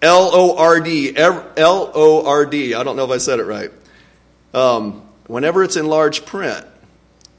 L 0.00 0.30
O 0.32 0.56
R 0.56 0.80
D. 0.80 1.14
L 1.14 1.92
O 1.94 2.26
R 2.26 2.46
D. 2.46 2.74
I 2.74 2.84
don't 2.84 2.96
know 2.96 3.04
if 3.04 3.10
I 3.10 3.18
said 3.18 3.38
it 3.38 3.44
right. 3.44 3.70
Um, 4.54 5.06
whenever 5.26 5.62
it's 5.62 5.76
in 5.76 5.88
large 5.88 6.24
print, 6.24 6.64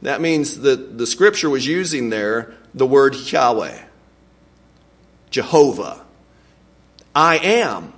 that 0.03 0.21
means 0.21 0.59
that 0.59 0.99
the 0.99 1.07
scripture 1.07 1.49
was 1.49 1.65
using 1.65 2.11
there 2.11 2.55
the 2.73 2.85
word 2.85 3.15
Yahweh, 3.15 3.77
Jehovah. 5.29 6.01
I 7.15 7.37
am. 7.37 7.93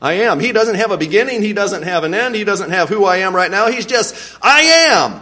I 0.00 0.12
am. 0.14 0.38
He 0.38 0.52
doesn't 0.52 0.76
have 0.76 0.92
a 0.92 0.96
beginning. 0.96 1.42
He 1.42 1.52
doesn't 1.52 1.82
have 1.82 2.04
an 2.04 2.14
end. 2.14 2.34
He 2.36 2.44
doesn't 2.44 2.70
have 2.70 2.88
who 2.88 3.04
I 3.04 3.18
am 3.18 3.34
right 3.34 3.50
now. 3.50 3.68
He's 3.68 3.86
just, 3.86 4.36
I 4.40 4.60
am. 4.60 5.20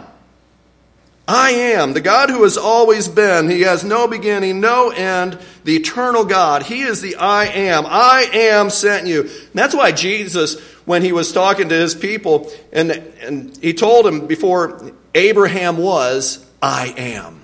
I 1.27 1.49
am. 1.49 1.93
The 1.93 2.01
God 2.01 2.29
who 2.29 2.43
has 2.43 2.57
always 2.57 3.07
been. 3.07 3.49
He 3.49 3.61
has 3.61 3.83
no 3.83 4.07
beginning, 4.07 4.61
no 4.61 4.91
end. 4.91 5.37
The 5.65 5.75
eternal 5.75 6.23
God. 6.23 6.63
He 6.63 6.83
is 6.83 7.01
the 7.01 7.17
I 7.17 7.45
am. 7.45 7.85
I 7.85 8.29
am 8.31 8.69
sent 8.69 9.07
you. 9.07 9.21
And 9.21 9.53
that's 9.53 9.75
why 9.75 9.91
Jesus, 9.91 10.59
when 10.85 11.01
he 11.01 11.11
was 11.11 11.33
talking 11.33 11.69
to 11.69 11.75
his 11.75 11.95
people, 11.95 12.49
and, 12.71 12.91
and 12.91 13.57
he 13.57 13.73
told 13.73 14.07
him 14.07 14.27
before 14.27 14.93
Abraham 15.13 15.77
was, 15.77 16.45
I 16.61 16.93
am. 16.95 17.36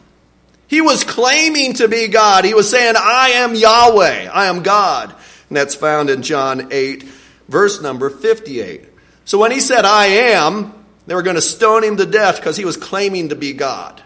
He 0.74 0.82
was 0.82 1.04
claiming 1.04 1.74
to 1.74 1.88
be 1.88 2.08
God. 2.08 2.46
He 2.46 2.56
was 2.56 2.68
saying, 2.68 2.96
I 2.98 3.34
am 3.36 3.54
Yahweh. 3.54 4.28
I 4.28 4.48
am 4.48 4.64
God. 4.64 5.14
And 5.48 5.56
that's 5.56 5.76
found 5.76 6.10
in 6.10 6.24
John 6.24 6.70
8, 6.72 7.04
verse 7.48 7.80
number 7.80 8.10
58. 8.10 8.84
So 9.24 9.38
when 9.38 9.52
he 9.52 9.60
said, 9.60 9.86
I 9.86 10.08
am, 10.08 10.74
they 11.06 11.14
were 11.14 11.22
going 11.22 11.36
to 11.36 11.44
stone 11.44 11.84
him 11.84 11.98
to 11.98 12.08
death 12.08 12.38
because 12.38 12.58
he 12.58 12.66
was 12.66 12.76
claiming 12.76 13.30
to 13.30 13.36
be 13.36 13.54
God. 13.54 14.02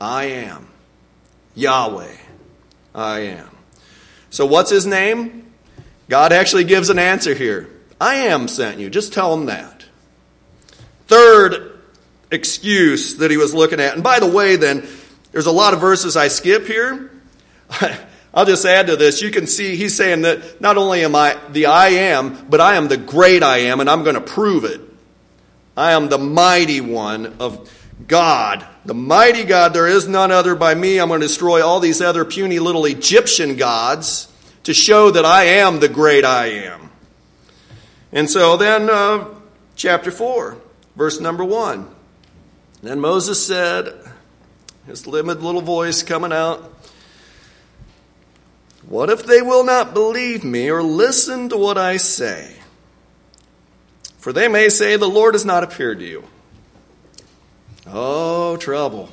I 0.00 0.24
am. 0.24 0.66
Yahweh. 1.56 2.16
I 2.94 3.18
am. 3.20 3.50
So 4.30 4.46
what's 4.46 4.70
his 4.70 4.86
name? 4.86 5.52
God 6.08 6.32
actually 6.32 6.64
gives 6.64 6.88
an 6.88 6.98
answer 6.98 7.34
here. 7.34 7.68
I 8.00 8.14
am 8.14 8.48
sent 8.48 8.78
you. 8.78 8.88
Just 8.88 9.12
tell 9.12 9.34
him 9.34 9.44
that. 9.44 9.84
Third 11.06 11.78
excuse 12.30 13.16
that 13.18 13.30
he 13.30 13.36
was 13.36 13.52
looking 13.52 13.78
at. 13.78 13.92
And 13.92 14.02
by 14.02 14.18
the 14.18 14.26
way, 14.26 14.56
then, 14.56 14.88
there's 15.32 15.46
a 15.46 15.52
lot 15.52 15.74
of 15.74 15.80
verses 15.80 16.16
I 16.16 16.28
skip 16.28 16.66
here. 16.66 17.10
I'll 18.34 18.46
just 18.46 18.64
add 18.64 18.86
to 18.86 18.96
this. 18.96 19.20
You 19.20 19.30
can 19.30 19.46
see 19.46 19.76
he's 19.76 19.96
saying 19.96 20.22
that 20.22 20.60
not 20.60 20.78
only 20.78 21.04
am 21.04 21.14
I 21.14 21.38
the 21.50 21.66
I 21.66 21.88
am, 21.88 22.46
but 22.48 22.60
I 22.60 22.76
am 22.76 22.88
the 22.88 22.96
great 22.96 23.42
I 23.42 23.58
am, 23.58 23.80
and 23.80 23.90
I'm 23.90 24.04
going 24.04 24.14
to 24.14 24.22
prove 24.22 24.64
it. 24.64 24.80
I 25.76 25.92
am 25.92 26.08
the 26.08 26.18
mighty 26.18 26.80
one 26.80 27.36
of 27.40 27.70
God, 28.06 28.66
the 28.84 28.94
mighty 28.94 29.44
God. 29.44 29.74
There 29.74 29.86
is 29.86 30.08
none 30.08 30.30
other 30.30 30.54
by 30.54 30.74
me. 30.74 30.98
I'm 30.98 31.08
going 31.08 31.20
to 31.20 31.26
destroy 31.26 31.64
all 31.64 31.80
these 31.80 32.00
other 32.00 32.24
puny 32.24 32.58
little 32.58 32.84
Egyptian 32.84 33.56
gods 33.56 34.28
to 34.64 34.74
show 34.74 35.10
that 35.10 35.24
I 35.24 35.44
am 35.44 35.80
the 35.80 35.88
great 35.88 36.24
I 36.24 36.46
am. 36.46 36.90
And 38.12 38.28
so 38.30 38.56
then, 38.56 38.88
uh, 38.90 39.28
chapter 39.76 40.10
4, 40.10 40.56
verse 40.96 41.20
number 41.20 41.44
1. 41.44 41.88
Then 42.82 43.00
Moses 43.00 43.44
said, 43.44 44.01
his 44.86 45.06
limited 45.06 45.42
little 45.42 45.60
voice 45.60 46.02
coming 46.02 46.32
out. 46.32 46.72
What 48.88 49.10
if 49.10 49.24
they 49.24 49.42
will 49.42 49.64
not 49.64 49.94
believe 49.94 50.44
me 50.44 50.68
or 50.68 50.82
listen 50.82 51.48
to 51.50 51.56
what 51.56 51.78
I 51.78 51.96
say? 51.96 52.56
for 54.22 54.32
they 54.32 54.46
may 54.46 54.68
say, 54.68 54.94
The 54.94 55.08
Lord 55.08 55.34
has 55.34 55.44
not 55.44 55.64
appeared 55.64 55.98
to 55.98 56.04
you. 56.06 56.22
Oh, 57.88 58.56
trouble. 58.56 59.08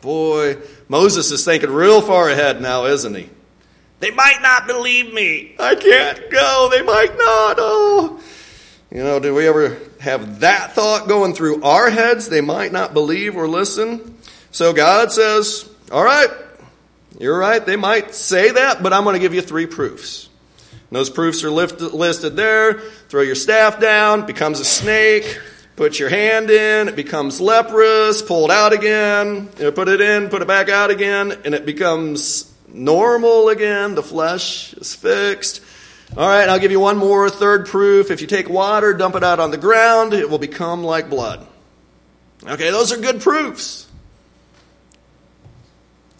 Boy, 0.00 0.56
Moses 0.88 1.30
is 1.30 1.44
thinking 1.44 1.70
real 1.70 2.00
far 2.00 2.28
ahead 2.28 2.60
now, 2.60 2.86
isn't 2.86 3.14
he? 3.14 3.30
They 4.00 4.10
might 4.10 4.40
not 4.42 4.66
believe 4.66 5.14
me. 5.14 5.54
I 5.60 5.76
can't 5.76 6.28
go. 6.28 6.68
They 6.72 6.82
might 6.82 7.16
not. 7.16 7.56
Oh. 7.60 8.20
You 8.90 9.04
know, 9.04 9.20
do 9.20 9.32
we 9.32 9.46
ever 9.46 9.78
have 10.00 10.40
that 10.40 10.72
thought 10.72 11.06
going 11.06 11.34
through 11.34 11.62
our 11.62 11.88
heads? 11.88 12.28
They 12.28 12.40
might 12.40 12.72
not 12.72 12.92
believe 12.92 13.36
or 13.36 13.46
listen. 13.46 14.17
So 14.50 14.72
God 14.72 15.12
says, 15.12 15.68
All 15.90 16.04
right, 16.04 16.28
you're 17.18 17.38
right. 17.38 17.64
They 17.64 17.76
might 17.76 18.14
say 18.14 18.50
that, 18.50 18.82
but 18.82 18.92
I'm 18.92 19.04
going 19.04 19.14
to 19.14 19.20
give 19.20 19.34
you 19.34 19.42
three 19.42 19.66
proofs. 19.66 20.28
And 20.62 20.96
those 20.96 21.10
proofs 21.10 21.44
are 21.44 21.50
listed 21.50 22.36
there. 22.36 22.80
Throw 23.08 23.22
your 23.22 23.34
staff 23.34 23.80
down, 23.80 24.26
becomes 24.26 24.60
a 24.60 24.64
snake. 24.64 25.38
Put 25.78 26.00
your 26.00 26.08
hand 26.08 26.50
in, 26.50 26.88
it 26.88 26.96
becomes 26.96 27.40
leprous, 27.40 28.20
pull 28.20 28.46
it 28.46 28.50
out 28.50 28.72
again, 28.72 29.48
you 29.58 29.62
know, 29.62 29.70
put 29.70 29.86
it 29.86 30.00
in, 30.00 30.28
put 30.28 30.42
it 30.42 30.48
back 30.48 30.68
out 30.68 30.90
again, 30.90 31.30
and 31.44 31.54
it 31.54 31.64
becomes 31.64 32.52
normal 32.66 33.48
again. 33.48 33.94
The 33.94 34.02
flesh 34.02 34.74
is 34.74 34.96
fixed. 34.96 35.62
All 36.16 36.26
right, 36.26 36.48
I'll 36.48 36.58
give 36.58 36.72
you 36.72 36.80
one 36.80 36.96
more 36.96 37.30
third 37.30 37.66
proof. 37.66 38.10
If 38.10 38.20
you 38.20 38.26
take 38.26 38.48
water, 38.48 38.92
dump 38.92 39.14
it 39.14 39.22
out 39.22 39.38
on 39.38 39.52
the 39.52 39.56
ground, 39.56 40.14
it 40.14 40.28
will 40.28 40.40
become 40.40 40.82
like 40.82 41.08
blood. 41.08 41.46
Okay, 42.42 42.72
those 42.72 42.90
are 42.90 42.96
good 42.96 43.20
proofs. 43.20 43.87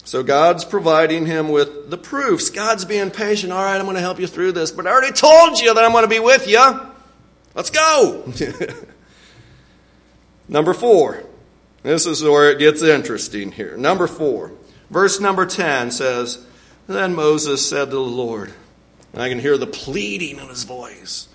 So 0.08 0.22
God's 0.22 0.64
providing 0.64 1.26
him 1.26 1.50
with 1.50 1.90
the 1.90 1.98
proofs. 1.98 2.48
God's 2.48 2.86
being 2.86 3.10
patient. 3.10 3.52
All 3.52 3.62
right, 3.62 3.76
I'm 3.76 3.84
going 3.84 3.94
to 3.94 4.00
help 4.00 4.18
you 4.18 4.26
through 4.26 4.52
this, 4.52 4.70
but 4.70 4.86
I 4.86 4.90
already 4.90 5.12
told 5.12 5.60
you 5.60 5.74
that 5.74 5.84
I'm 5.84 5.92
going 5.92 6.04
to 6.04 6.08
be 6.08 6.18
with 6.18 6.48
you. 6.48 6.80
Let's 7.54 7.68
go. 7.68 8.32
Number 10.48 10.72
four. 10.72 11.24
This 11.82 12.06
is 12.06 12.22
where 12.22 12.50
it 12.50 12.58
gets 12.58 12.82
interesting 12.82 13.52
here. 13.52 13.76
Number 13.76 14.06
four. 14.06 14.52
Verse 14.88 15.20
number 15.20 15.44
10 15.44 15.90
says, 15.90 16.42
Then 16.86 17.14
Moses 17.14 17.68
said 17.68 17.90
to 17.90 17.96
the 17.96 18.00
Lord, 18.00 18.54
and 19.12 19.20
I 19.20 19.28
can 19.28 19.38
hear 19.38 19.58
the 19.58 19.66
pleading 19.66 20.38
in 20.38 20.48
his 20.48 20.64
voice, 20.64 21.28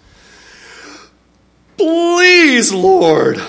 Please, 1.78 2.74
Lord, 2.74 3.40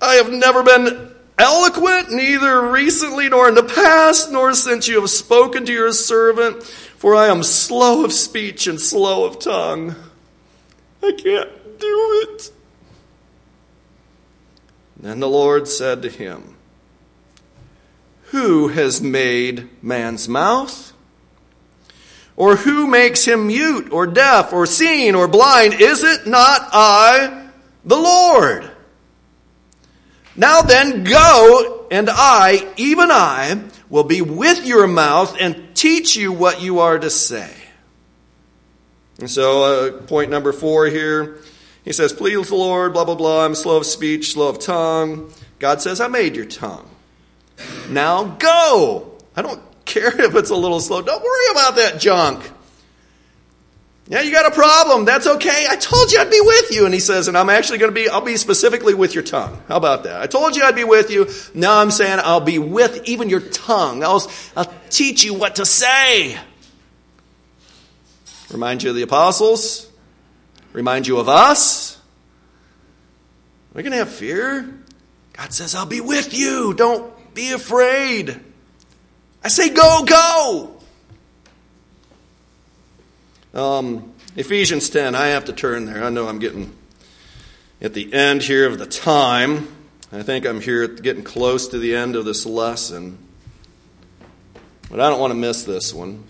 I 0.00 0.14
have 0.14 0.30
never 0.30 0.62
been 0.62 1.13
eloquent, 1.38 2.10
neither 2.10 2.70
recently 2.70 3.28
nor 3.28 3.48
in 3.48 3.54
the 3.54 3.62
past, 3.62 4.30
nor 4.30 4.54
since 4.54 4.88
you 4.88 5.00
have 5.00 5.10
spoken 5.10 5.64
to 5.66 5.72
your 5.72 5.92
servant, 5.92 6.62
for 6.62 7.14
I 7.14 7.26
am 7.26 7.42
slow 7.42 8.04
of 8.04 8.12
speech 8.12 8.66
and 8.66 8.80
slow 8.80 9.24
of 9.24 9.38
tongue. 9.38 9.94
I 11.02 11.12
can't 11.12 11.78
do 11.78 12.28
it. 12.28 12.50
Then 14.96 15.20
the 15.20 15.28
Lord 15.28 15.68
said 15.68 16.00
to 16.02 16.08
him, 16.08 16.56
Who 18.26 18.68
has 18.68 19.02
made 19.02 19.68
man's 19.82 20.28
mouth? 20.28 20.92
Or 22.36 22.56
who 22.56 22.86
makes 22.86 23.26
him 23.26 23.46
mute 23.46 23.92
or 23.92 24.06
deaf 24.06 24.52
or 24.52 24.66
seeing 24.66 25.14
or 25.14 25.28
blind? 25.28 25.74
Is 25.74 26.02
it 26.02 26.26
not 26.26 26.68
I, 26.72 27.48
the 27.84 27.96
Lord? 27.96 28.70
Now 30.36 30.62
then, 30.62 31.04
go, 31.04 31.86
and 31.90 32.08
I, 32.10 32.72
even 32.76 33.10
I, 33.10 33.62
will 33.88 34.04
be 34.04 34.22
with 34.22 34.66
your 34.66 34.86
mouth 34.86 35.36
and 35.38 35.74
teach 35.74 36.16
you 36.16 36.32
what 36.32 36.60
you 36.60 36.80
are 36.80 36.98
to 36.98 37.10
say. 37.10 37.52
And 39.18 39.30
so, 39.30 39.62
uh, 39.62 40.02
point 40.02 40.30
number 40.30 40.52
four 40.52 40.86
here 40.86 41.38
he 41.84 41.92
says, 41.92 42.12
Please, 42.12 42.50
Lord, 42.50 42.94
blah, 42.94 43.04
blah, 43.04 43.14
blah. 43.14 43.44
I'm 43.44 43.54
slow 43.54 43.76
of 43.76 43.86
speech, 43.86 44.32
slow 44.32 44.48
of 44.48 44.58
tongue. 44.58 45.32
God 45.58 45.82
says, 45.82 46.00
I 46.00 46.08
made 46.08 46.34
your 46.34 46.46
tongue. 46.46 46.88
Now 47.88 48.24
go. 48.24 49.12
I 49.36 49.42
don't 49.42 49.62
care 49.84 50.20
if 50.20 50.34
it's 50.34 50.50
a 50.50 50.56
little 50.56 50.80
slow. 50.80 51.02
Don't 51.02 51.22
worry 51.22 51.52
about 51.52 51.76
that 51.76 52.00
junk. 52.00 52.50
Yeah, 54.06 54.20
you 54.20 54.32
got 54.32 54.46
a 54.46 54.54
problem. 54.54 55.06
That's 55.06 55.26
okay. 55.26 55.66
I 55.68 55.76
told 55.76 56.12
you 56.12 56.20
I'd 56.20 56.30
be 56.30 56.40
with 56.40 56.70
you. 56.72 56.84
And 56.84 56.92
he 56.92 57.00
says, 57.00 57.26
and 57.26 57.38
I'm 57.38 57.48
actually 57.48 57.78
going 57.78 57.90
to 57.90 57.94
be, 57.94 58.08
I'll 58.08 58.20
be 58.20 58.36
specifically 58.36 58.92
with 58.92 59.14
your 59.14 59.24
tongue. 59.24 59.58
How 59.66 59.76
about 59.76 60.04
that? 60.04 60.20
I 60.20 60.26
told 60.26 60.56
you 60.56 60.62
I'd 60.62 60.74
be 60.74 60.84
with 60.84 61.10
you. 61.10 61.30
Now 61.54 61.80
I'm 61.80 61.90
saying 61.90 62.20
I'll 62.22 62.40
be 62.40 62.58
with 62.58 63.08
even 63.08 63.30
your 63.30 63.40
tongue. 63.40 64.04
I'll, 64.04 64.30
I'll 64.56 64.72
teach 64.90 65.24
you 65.24 65.32
what 65.32 65.56
to 65.56 65.64
say. 65.64 66.38
Remind 68.50 68.82
you 68.82 68.90
of 68.90 68.96
the 68.96 69.02
apostles 69.02 69.90
remind 70.74 71.06
you 71.06 71.18
of 71.18 71.30
us? 71.30 71.96
Are 71.96 73.76
we 73.78 73.82
going 73.82 73.92
to 73.92 73.98
have 73.98 74.10
fear? 74.10 74.68
God 75.32 75.52
says, 75.52 75.74
I'll 75.74 75.86
be 75.86 76.02
with 76.02 76.36
you. 76.36 76.74
Don't 76.74 77.34
be 77.34 77.52
afraid. 77.52 78.38
I 79.42 79.48
say, 79.48 79.70
go, 79.70 80.04
go. 80.04 80.73
Um, 83.54 84.12
Ephesians 84.34 84.90
10, 84.90 85.14
I 85.14 85.28
have 85.28 85.44
to 85.44 85.52
turn 85.52 85.86
there. 85.86 86.02
I 86.02 86.10
know 86.10 86.26
I'm 86.26 86.40
getting 86.40 86.76
at 87.80 87.94
the 87.94 88.12
end 88.12 88.42
here 88.42 88.66
of 88.66 88.78
the 88.78 88.86
time. 88.86 89.68
I 90.10 90.22
think 90.22 90.44
I'm 90.44 90.60
here 90.60 90.88
getting 90.88 91.22
close 91.22 91.68
to 91.68 91.78
the 91.78 91.94
end 91.94 92.16
of 92.16 92.24
this 92.24 92.44
lesson. 92.44 93.16
But 94.90 94.98
I 94.98 95.08
don't 95.08 95.20
want 95.20 95.30
to 95.30 95.38
miss 95.38 95.62
this 95.62 95.94
one. 95.94 96.24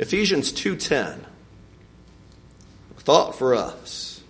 Ephesians 0.00 0.50
2:10 0.50 1.24
thought 2.98 3.36
for 3.36 3.54
us. 3.54 4.20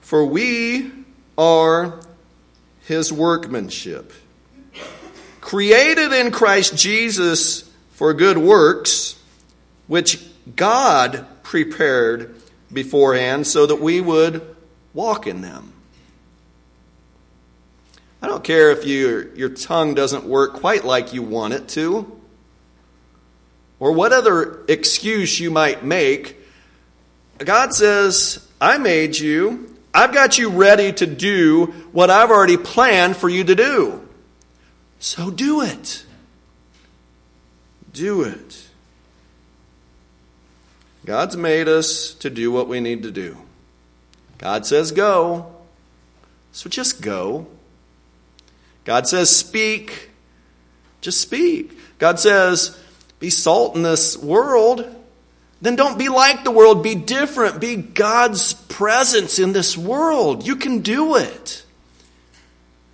For 0.00 0.24
we 0.24 0.90
are 1.38 2.00
his 2.86 3.12
workmanship, 3.12 4.12
created 5.40 6.12
in 6.12 6.32
Christ 6.32 6.74
Jesus 6.74 7.69
for 8.00 8.14
good 8.14 8.38
works, 8.38 9.14
which 9.86 10.26
God 10.56 11.26
prepared 11.42 12.34
beforehand 12.72 13.46
so 13.46 13.66
that 13.66 13.76
we 13.76 14.00
would 14.00 14.56
walk 14.94 15.26
in 15.26 15.42
them. 15.42 15.74
I 18.22 18.26
don't 18.26 18.42
care 18.42 18.70
if 18.70 18.86
you, 18.86 19.30
your 19.36 19.50
tongue 19.50 19.92
doesn't 19.92 20.24
work 20.24 20.54
quite 20.54 20.82
like 20.82 21.12
you 21.12 21.22
want 21.22 21.52
it 21.52 21.68
to 21.68 22.18
or 23.78 23.92
what 23.92 24.14
other 24.14 24.64
excuse 24.66 25.38
you 25.38 25.50
might 25.50 25.84
make, 25.84 26.38
God 27.36 27.74
says, 27.74 28.48
I 28.62 28.78
made 28.78 29.18
you. 29.18 29.76
I've 29.92 30.14
got 30.14 30.38
you 30.38 30.48
ready 30.48 30.94
to 30.94 31.06
do 31.06 31.66
what 31.92 32.08
I've 32.08 32.30
already 32.30 32.56
planned 32.56 33.18
for 33.18 33.28
you 33.28 33.44
to 33.44 33.54
do. 33.54 34.08
So 35.00 35.30
do 35.30 35.60
it. 35.60 36.06
Do 37.92 38.22
it. 38.22 38.68
God's 41.04 41.36
made 41.36 41.68
us 41.68 42.14
to 42.14 42.30
do 42.30 42.52
what 42.52 42.68
we 42.68 42.80
need 42.80 43.02
to 43.02 43.10
do. 43.10 43.36
God 44.38 44.66
says 44.66 44.92
go. 44.92 45.52
So 46.52 46.68
just 46.68 47.00
go. 47.00 47.46
God 48.84 49.06
says 49.06 49.34
speak. 49.34 50.10
Just 51.00 51.20
speak. 51.20 51.78
God 51.98 52.18
says 52.20 52.78
be 53.20 53.30
salt 53.30 53.76
in 53.76 53.82
this 53.82 54.16
world, 54.16 54.96
then 55.60 55.76
don't 55.76 55.98
be 55.98 56.08
like 56.08 56.42
the 56.42 56.50
world. 56.50 56.82
Be 56.82 56.94
different. 56.94 57.60
Be 57.60 57.76
God's 57.76 58.54
presence 58.54 59.38
in 59.38 59.52
this 59.52 59.76
world. 59.76 60.46
You 60.46 60.56
can 60.56 60.80
do 60.80 61.16
it. 61.16 61.62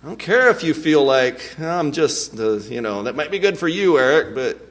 I 0.03 0.07
don't 0.07 0.19
care 0.19 0.49
if 0.49 0.63
you 0.63 0.73
feel 0.73 1.03
like 1.03 1.55
oh, 1.59 1.67
I'm 1.67 1.93
just 1.93 2.35
the, 2.35 2.65
you 2.69 2.81
know, 2.81 3.03
that 3.03 3.15
might 3.15 3.31
be 3.31 3.39
good 3.39 3.57
for 3.57 3.69
you, 3.69 3.97
Eric, 3.97 4.35
but 4.35 4.66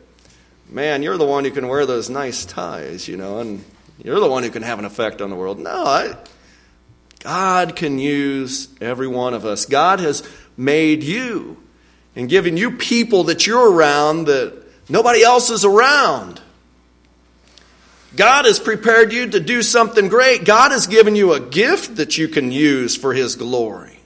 man, 0.76 1.02
you're 1.02 1.18
the 1.18 1.26
one 1.26 1.44
who 1.44 1.50
can 1.50 1.66
wear 1.66 1.86
those 1.86 2.08
nice 2.08 2.44
ties, 2.44 3.08
you 3.08 3.16
know, 3.16 3.40
and 3.40 3.64
you're 4.04 4.20
the 4.20 4.30
one 4.30 4.44
who 4.44 4.50
can 4.50 4.62
have 4.62 4.78
an 4.78 4.84
effect 4.84 5.20
on 5.20 5.30
the 5.30 5.36
world. 5.36 5.58
No, 5.58 5.84
I, 5.84 6.16
God 7.20 7.74
can 7.74 7.98
use 7.98 8.68
every 8.80 9.08
one 9.08 9.34
of 9.34 9.44
us. 9.44 9.66
God 9.66 9.98
has 9.98 10.22
made 10.56 11.02
you 11.02 11.56
and 12.14 12.28
given 12.28 12.56
you 12.56 12.70
people 12.70 13.24
that 13.24 13.46
you're 13.46 13.72
around 13.72 14.26
that 14.26 14.66
Nobody 14.88 15.22
else 15.22 15.50
is 15.50 15.64
around. 15.64 16.40
God 18.14 18.44
has 18.44 18.58
prepared 18.58 19.12
you 19.12 19.28
to 19.30 19.40
do 19.40 19.62
something 19.62 20.08
great. 20.08 20.44
God 20.44 20.70
has 20.70 20.86
given 20.86 21.16
you 21.16 21.32
a 21.32 21.40
gift 21.40 21.96
that 21.96 22.16
you 22.16 22.28
can 22.28 22.52
use 22.52 22.96
for 22.96 23.12
His 23.12 23.34
glory. 23.34 23.98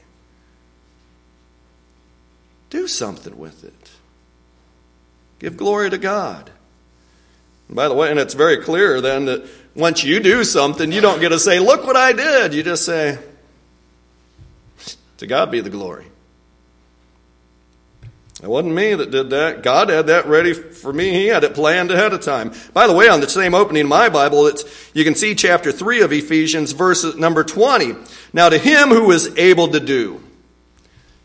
Do 2.70 2.88
something 2.88 3.38
with 3.38 3.62
it. 3.62 3.90
Give 5.38 5.56
glory 5.56 5.90
to 5.90 5.98
God. 5.98 6.50
By 7.70 7.88
the 7.88 7.94
way, 7.94 8.10
and 8.10 8.18
it's 8.18 8.34
very 8.34 8.58
clear 8.58 9.00
then 9.00 9.26
that 9.26 9.48
once 9.76 10.02
you 10.02 10.18
do 10.20 10.42
something, 10.42 10.90
you 10.90 11.00
don't 11.00 11.20
get 11.20 11.28
to 11.28 11.38
say, 11.38 11.60
Look 11.60 11.86
what 11.86 11.96
I 11.96 12.12
did. 12.12 12.52
You 12.52 12.62
just 12.62 12.84
say, 12.84 13.18
To 15.18 15.26
God 15.26 15.50
be 15.50 15.60
the 15.60 15.70
glory. 15.70 16.06
It 18.42 18.48
wasn't 18.48 18.74
me 18.74 18.94
that 18.94 19.10
did 19.10 19.30
that. 19.30 19.62
God 19.62 19.90
had 19.90 20.06
that 20.06 20.26
ready 20.26 20.54
for 20.54 20.92
me. 20.92 21.10
He 21.10 21.26
had 21.26 21.44
it 21.44 21.54
planned 21.54 21.90
ahead 21.90 22.14
of 22.14 22.22
time. 22.22 22.52
By 22.72 22.86
the 22.86 22.94
way, 22.94 23.06
on 23.06 23.20
the 23.20 23.28
same 23.28 23.54
opening 23.54 23.82
in 23.82 23.86
my 23.86 24.08
Bible, 24.08 24.46
it's, 24.46 24.64
you 24.94 25.04
can 25.04 25.14
see 25.14 25.34
chapter 25.34 25.70
3 25.70 26.00
of 26.00 26.12
Ephesians, 26.12 26.72
verse 26.72 27.16
number 27.16 27.44
20. 27.44 27.96
Now 28.32 28.48
to 28.48 28.56
him 28.56 28.88
who 28.88 29.10
is 29.12 29.36
able 29.36 29.68
to 29.68 29.80
do. 29.80 30.22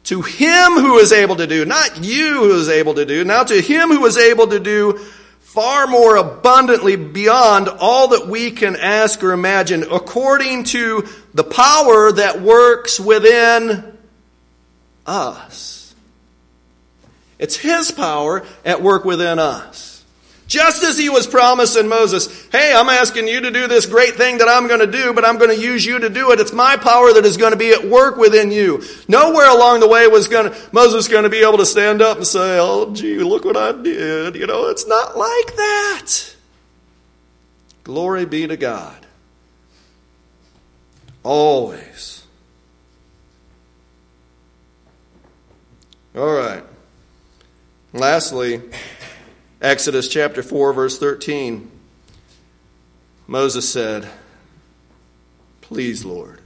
To 0.06 0.22
him 0.24 0.74
who 0.74 0.98
is 0.98 1.14
able 1.14 1.38
to 1.38 1.48
do. 1.48 1.64
Not 1.64 2.04
you 2.04 2.40
who 2.40 2.60
is 2.60 2.68
able 2.68 2.96
to 2.96 3.06
do. 3.06 3.24
Now 3.24 3.46
to 3.46 3.62
him 3.62 3.90
who 3.90 4.06
is 4.06 4.18
able 4.18 4.48
to 4.48 4.60
do 4.60 5.00
far 5.56 5.88
more 5.88 6.18
abundantly 6.18 6.98
beyond 6.98 7.70
all 7.70 8.10
that 8.10 8.28
we 8.28 8.52
can 8.52 8.76
ask 8.76 9.24
or 9.24 9.32
imagine, 9.32 9.84
according 9.84 10.66
to 10.66 11.08
the 11.34 11.46
power 11.46 12.12
that 12.12 12.42
works 12.42 13.00
within 13.00 13.98
us. 15.06 15.96
It's 17.40 17.56
His 17.56 17.90
power 17.92 18.46
at 18.66 18.82
work 18.82 19.06
within 19.06 19.40
us. 19.40 19.95
Just 20.48 20.84
as 20.84 20.98
he 20.98 21.10
was 21.10 21.26
promising 21.26 21.88
Moses, 21.88 22.48
hey, 22.52 22.72
I'm 22.76 22.88
asking 22.88 23.28
you 23.28 23.42
to 23.42 23.52
do 23.52 23.68
this 23.68 23.88
great 23.88 24.14
thing 24.14 24.38
that 24.38 24.48
I'm 24.48 24.68
going 24.68 24.80
to 24.80 24.88
do, 24.88 25.12
but 25.12 25.26
I'm 25.26 25.40
going 25.40 25.50
to 25.50 25.60
use 25.60 25.84
you 25.84 25.98
to 25.98 26.10
do 26.10 26.32
it. 26.32 26.40
It's 26.40 26.54
my 26.54 26.78
power 26.78 27.12
that 27.14 27.26
is 27.26 27.36
going 27.36 27.52
to 27.52 27.58
be 27.58 27.72
at 27.72 27.84
work 27.84 28.16
within 28.16 28.52
you. 28.52 28.84
Nowhere 29.08 29.50
along 29.50 29.80
the 29.80 29.88
way 29.88 30.08
was 30.08 30.28
going 30.28 30.52
to, 30.52 30.58
Moses 30.72 31.08
going 31.08 31.24
to 31.24 31.30
be 31.30 31.40
able 31.40 31.58
to 31.58 31.66
stand 31.66 32.02
up 32.02 32.18
and 32.18 32.28
say, 32.28 32.60
oh, 32.60 32.94
gee, 32.94 33.18
look 33.18 33.44
what 33.44 33.58
I 33.58 33.72
did. 33.72 34.36
You 34.36 34.46
know, 34.46 34.68
it's 34.68 34.86
not 34.86 35.18
like 35.18 35.56
that. 35.56 36.36
Glory 37.84 38.26
be 38.26 38.46
to 38.46 38.56
God. 38.56 39.06
Always. 41.24 42.24
All 46.16 46.32
right. 46.32 46.64
Lastly, 47.94 48.62
Exodus 49.62 50.08
chapter 50.08 50.44
4, 50.44 50.74
verse 50.74 51.00
13. 51.00 51.72
Moses 53.28 53.68
said, 53.72 54.08
Please, 55.62 56.06
Lord, 56.06 56.42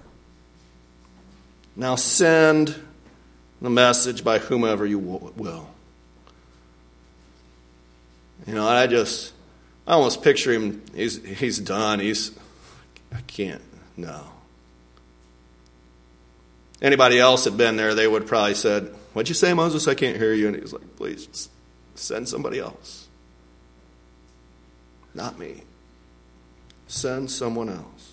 now 1.76 1.95
send 1.95 2.76
the 3.62 3.70
message 3.70 4.24
by 4.24 4.39
whomever 4.39 4.86
you 4.86 4.99
will. 4.99 5.70
You 8.47 8.53
know, 8.53 8.68
I 8.68 8.88
just, 8.88 9.34
I 9.86 9.93
almost 9.93 10.24
picture 10.24 10.53
him, 10.53 10.82
he's, 10.95 11.24
he's 11.26 11.60
done. 11.60 11.99
He's, 11.99 12.32
I 13.14 13.22
can't, 13.22 13.62
no. 13.97 14.24
Anybody 16.82 17.20
else 17.20 17.43
had 17.43 17.57
been 17.57 17.76
there, 17.76 17.93
they 17.93 18.07
would 18.07 18.26
probably 18.28 18.53
said, 18.53 18.95
What'd 19.14 19.28
you 19.28 19.36
say, 19.36 19.53
Moses? 19.53 19.88
I 19.88 19.95
can't 19.95 20.16
hear 20.16 20.34
you. 20.34 20.47
And 20.47 20.55
he 20.55 20.62
was 20.62 20.72
like, 20.72 20.95
Please, 20.95 21.49
send 21.99 22.27
somebody 22.29 22.59
else. 22.59 23.07
Not 25.13 25.37
me. 25.37 25.63
Send 26.87 27.29
someone 27.29 27.69
else. 27.69 28.11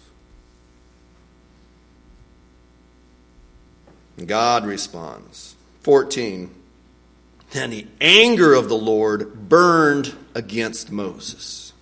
God 4.25 4.65
responds. 4.65 5.57
14. 5.83 6.55
Then 7.51 7.71
the 7.71 7.87
anger 8.01 8.55
of 8.55 8.69
the 8.69 8.77
Lord 8.77 9.49
burned 9.49 10.15
against 10.35 10.91
Moses. 10.91 11.73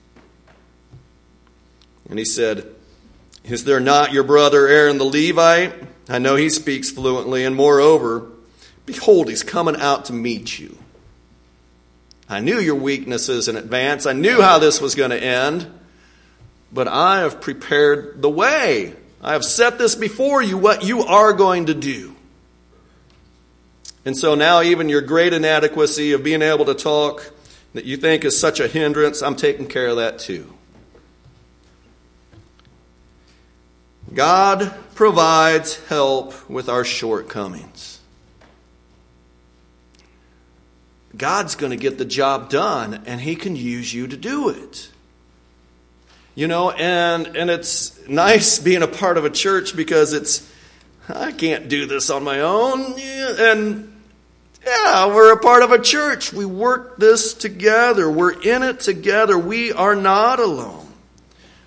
And 2.09 2.19
he 2.19 2.25
said, 2.25 2.67
Is 3.45 3.65
there 3.65 3.81
not 3.81 4.13
your 4.13 4.25
brother 4.25 4.69
Aaron 4.69 4.99
the 4.99 5.05
Levite? 5.05 5.73
I 6.09 6.19
know 6.19 6.37
he 6.37 6.51
speaks 6.51 6.91
fluently, 6.91 7.45
and 7.45 7.57
moreover, 7.57 8.31
behold, 8.85 9.31
he's 9.31 9.43
coming 9.43 9.77
out 9.77 10.05
to 10.07 10.13
meet 10.13 10.59
you. 10.59 10.77
I 12.29 12.41
knew 12.41 12.59
your 12.59 12.77
weaknesses 12.77 13.49
in 13.49 13.57
advance. 13.57 14.07
I 14.07 14.13
knew 14.13 14.41
how 14.41 14.59
this 14.59 14.81
was 14.81 14.95
going 14.95 15.11
to 15.11 15.23
end. 15.23 15.71
But 16.73 16.89
I 16.89 17.21
have 17.21 17.41
prepared 17.41 18.21
the 18.21 18.31
way. 18.31 18.95
I 19.23 19.33
have 19.33 19.45
set 19.45 19.79
this 19.79 19.95
before 19.95 20.43
you, 20.43 20.59
what 20.59 20.85
you 20.85 21.03
are 21.03 21.33
going 21.33 21.67
to 21.67 21.75
do. 21.75 22.17
And 24.05 24.17
so 24.17 24.35
now, 24.35 24.61
even 24.61 24.89
your 24.89 25.01
great 25.01 25.33
inadequacy 25.33 26.13
of 26.13 26.23
being 26.23 26.43
able 26.43 26.67
to 26.67 26.75
talk 26.75 27.33
that 27.73 27.85
you 27.85 27.97
think 27.97 28.25
is 28.25 28.39
such 28.39 28.61
a 28.61 28.69
hindrance, 28.69 29.23
I'm 29.23 29.37
taking 29.37 29.67
care 29.67 29.89
of 29.89 29.97
that 29.97 30.19
too. 30.19 30.53
God 34.13 34.73
provides 34.95 35.83
help 35.87 36.49
with 36.49 36.69
our 36.69 36.85
shortcomings. 36.85 37.94
God's 41.17 41.55
going 41.55 41.71
to 41.71 41.77
get 41.77 41.99
the 41.99 42.05
job 42.05 42.51
done 42.51 43.03
and 43.07 43.21
he 43.21 43.37
can 43.37 43.57
use 43.57 43.93
you 43.93 44.07
to 44.07 44.17
do 44.17 44.49
it. 44.49 44.91
You 46.35 46.49
know, 46.49 46.71
and 46.71 47.37
and 47.37 47.51
it's 47.51 48.07
nice 48.09 48.59
being 48.71 48.83
a 48.83 48.89
part 48.89 49.19
of 49.19 49.25
a 49.25 49.31
church 49.31 49.77
because 49.77 50.13
it's 50.13 50.51
I 51.09 51.33
can't 51.33 51.69
do 51.69 51.87
this 51.87 52.11
on 52.11 52.25
my 52.25 52.41
own. 52.41 52.95
And 52.99 53.95
yeah, 54.67 55.07
we're 55.15 55.33
a 55.33 55.41
part 55.41 55.63
of 55.63 55.71
a 55.71 55.79
church. 55.79 56.33
We 56.33 56.47
work 56.47 56.97
this 56.97 57.35
together. 57.35 58.11
We're 58.11 58.41
in 58.41 58.63
it 58.63 58.81
together. 58.81 59.39
We 59.39 59.73
are 59.73 59.95
not 59.95 60.41
alone. 60.41 60.89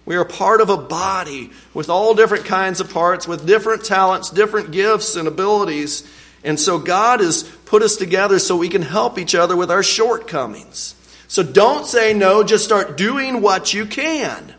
We 0.06 0.16
are 0.16 0.26
part 0.26 0.62
of 0.62 0.70
a 0.70 0.78
body 0.78 1.52
with 1.74 1.90
all 1.90 2.16
different 2.16 2.46
kinds 2.46 2.80
of 2.80 2.92
parts, 2.92 3.28
with 3.28 3.46
different 3.46 3.84
talents, 3.84 4.32
different 4.32 4.72
gifts 4.72 5.16
and 5.16 5.28
abilities. 5.28 6.10
And 6.44 6.60
so 6.60 6.80
God 6.80 7.20
has 7.20 7.44
put 7.68 7.84
us 7.84 7.98
together 7.98 8.40
so 8.40 8.56
we 8.56 8.70
can 8.70 8.82
help 8.82 9.20
each 9.20 9.36
other 9.36 9.56
with 9.56 9.70
our 9.70 9.84
shortcomings. 9.84 10.96
So 11.28 11.44
don't 11.44 11.86
say 11.86 12.14
no, 12.14 12.44
just 12.44 12.64
start 12.64 12.98
doing 12.98 13.42
what 13.42 13.74
you 13.74 13.86
can. 13.86 14.56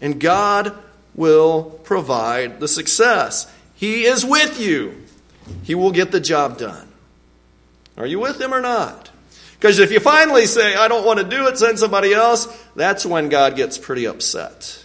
And 0.00 0.20
God 0.20 0.76
will 1.14 1.64
provide 1.82 2.60
the 2.60 2.68
success. 2.68 3.52
He 3.74 4.04
is 4.04 4.24
with 4.24 4.60
you. 4.60 5.04
He 5.64 5.74
will 5.74 5.90
get 5.90 6.12
the 6.12 6.20
job 6.20 6.58
done. 6.58 6.86
Are 7.96 8.06
you 8.06 8.20
with 8.20 8.40
him 8.40 8.54
or 8.54 8.60
not? 8.60 9.10
Because 9.58 9.80
if 9.80 9.90
you 9.90 9.98
finally 9.98 10.46
say, 10.46 10.76
I 10.76 10.86
don't 10.86 11.04
want 11.04 11.18
to 11.18 11.24
do 11.24 11.48
it, 11.48 11.58
send 11.58 11.80
somebody 11.80 12.14
else, 12.14 12.46
that's 12.76 13.04
when 13.04 13.28
God 13.28 13.56
gets 13.56 13.76
pretty 13.76 14.06
upset. 14.06 14.84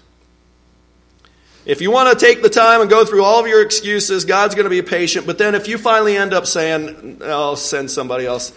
If 1.66 1.82
you 1.82 1.91
want 1.91 2.18
to 2.18 2.26
take 2.26 2.41
the 2.41 2.49
time 2.49 2.82
and 2.82 2.89
go 2.89 3.05
through 3.05 3.24
all 3.24 3.39
of 3.39 3.47
your 3.47 3.61
excuses, 3.61 4.26
God's 4.26 4.53
going 4.53 4.66
to 4.66 4.70
be 4.70 4.82
patient. 4.82 5.26
But 5.26 5.38
then 5.38 5.55
if 5.55 5.68
you 5.68 5.78
finally 5.78 6.18
end 6.18 6.34
up 6.34 6.45
saying, 6.45 7.22
I'll 7.24 7.55
send 7.55 7.89
somebody 7.89 8.26
else, 8.26 8.51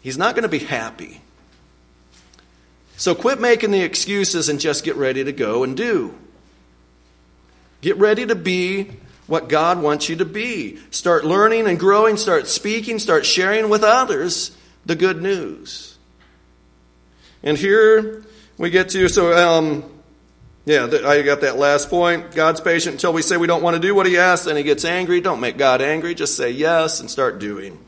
He's 0.00 0.18
not 0.18 0.34
going 0.34 0.42
to 0.42 0.48
be 0.48 0.58
happy. 0.58 1.20
So 2.96 3.14
quit 3.14 3.40
making 3.40 3.70
the 3.70 3.82
excuses 3.82 4.48
and 4.48 4.58
just 4.58 4.84
get 4.84 4.96
ready 4.96 5.22
to 5.22 5.32
go 5.32 5.62
and 5.62 5.76
do. 5.76 6.14
Get 7.80 7.96
ready 7.96 8.26
to 8.26 8.34
be 8.34 8.90
what 9.28 9.48
God 9.48 9.80
wants 9.80 10.08
you 10.08 10.16
to 10.16 10.24
be. 10.24 10.80
Start 10.90 11.24
learning 11.24 11.68
and 11.68 11.78
growing, 11.78 12.16
start 12.16 12.48
speaking, 12.48 12.98
start 12.98 13.24
sharing 13.24 13.68
with 13.68 13.84
others 13.84 14.56
the 14.84 14.96
good 14.96 15.22
news. 15.22 15.96
And 17.42 17.56
here 17.56 18.24
we 18.56 18.70
get 18.70 18.88
to, 18.90 19.08
so, 19.08 19.32
um, 19.32 19.97
yeah, 20.68 20.84
I 21.06 21.22
got 21.22 21.40
that 21.40 21.56
last 21.56 21.88
point. 21.88 22.32
God's 22.32 22.60
patient 22.60 22.96
until 22.96 23.14
we 23.14 23.22
say 23.22 23.38
we 23.38 23.46
don't 23.46 23.62
want 23.62 23.76
to 23.76 23.80
do 23.80 23.94
what 23.94 24.04
He 24.04 24.18
asks, 24.18 24.46
and 24.46 24.58
He 24.58 24.62
gets 24.62 24.84
angry. 24.84 25.22
Don't 25.22 25.40
make 25.40 25.56
God 25.56 25.80
angry. 25.80 26.14
Just 26.14 26.36
say 26.36 26.50
yes 26.50 27.00
and 27.00 27.10
start 27.10 27.38
doing. 27.38 27.78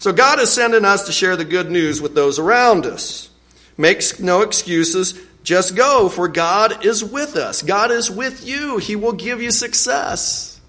So 0.00 0.12
God 0.12 0.40
is 0.40 0.52
sending 0.52 0.84
us 0.84 1.06
to 1.06 1.12
share 1.12 1.36
the 1.36 1.44
good 1.44 1.70
news 1.70 2.02
with 2.02 2.16
those 2.16 2.40
around 2.40 2.86
us. 2.86 3.30
Makes 3.76 4.18
no 4.18 4.42
excuses. 4.42 5.16
Just 5.44 5.76
go, 5.76 6.08
for 6.08 6.26
God 6.26 6.84
is 6.84 7.04
with 7.04 7.36
us. 7.36 7.62
God 7.62 7.92
is 7.92 8.10
with 8.10 8.44
you. 8.44 8.78
He 8.78 8.96
will 8.96 9.12
give 9.12 9.40
you 9.40 9.52
success. 9.52 10.60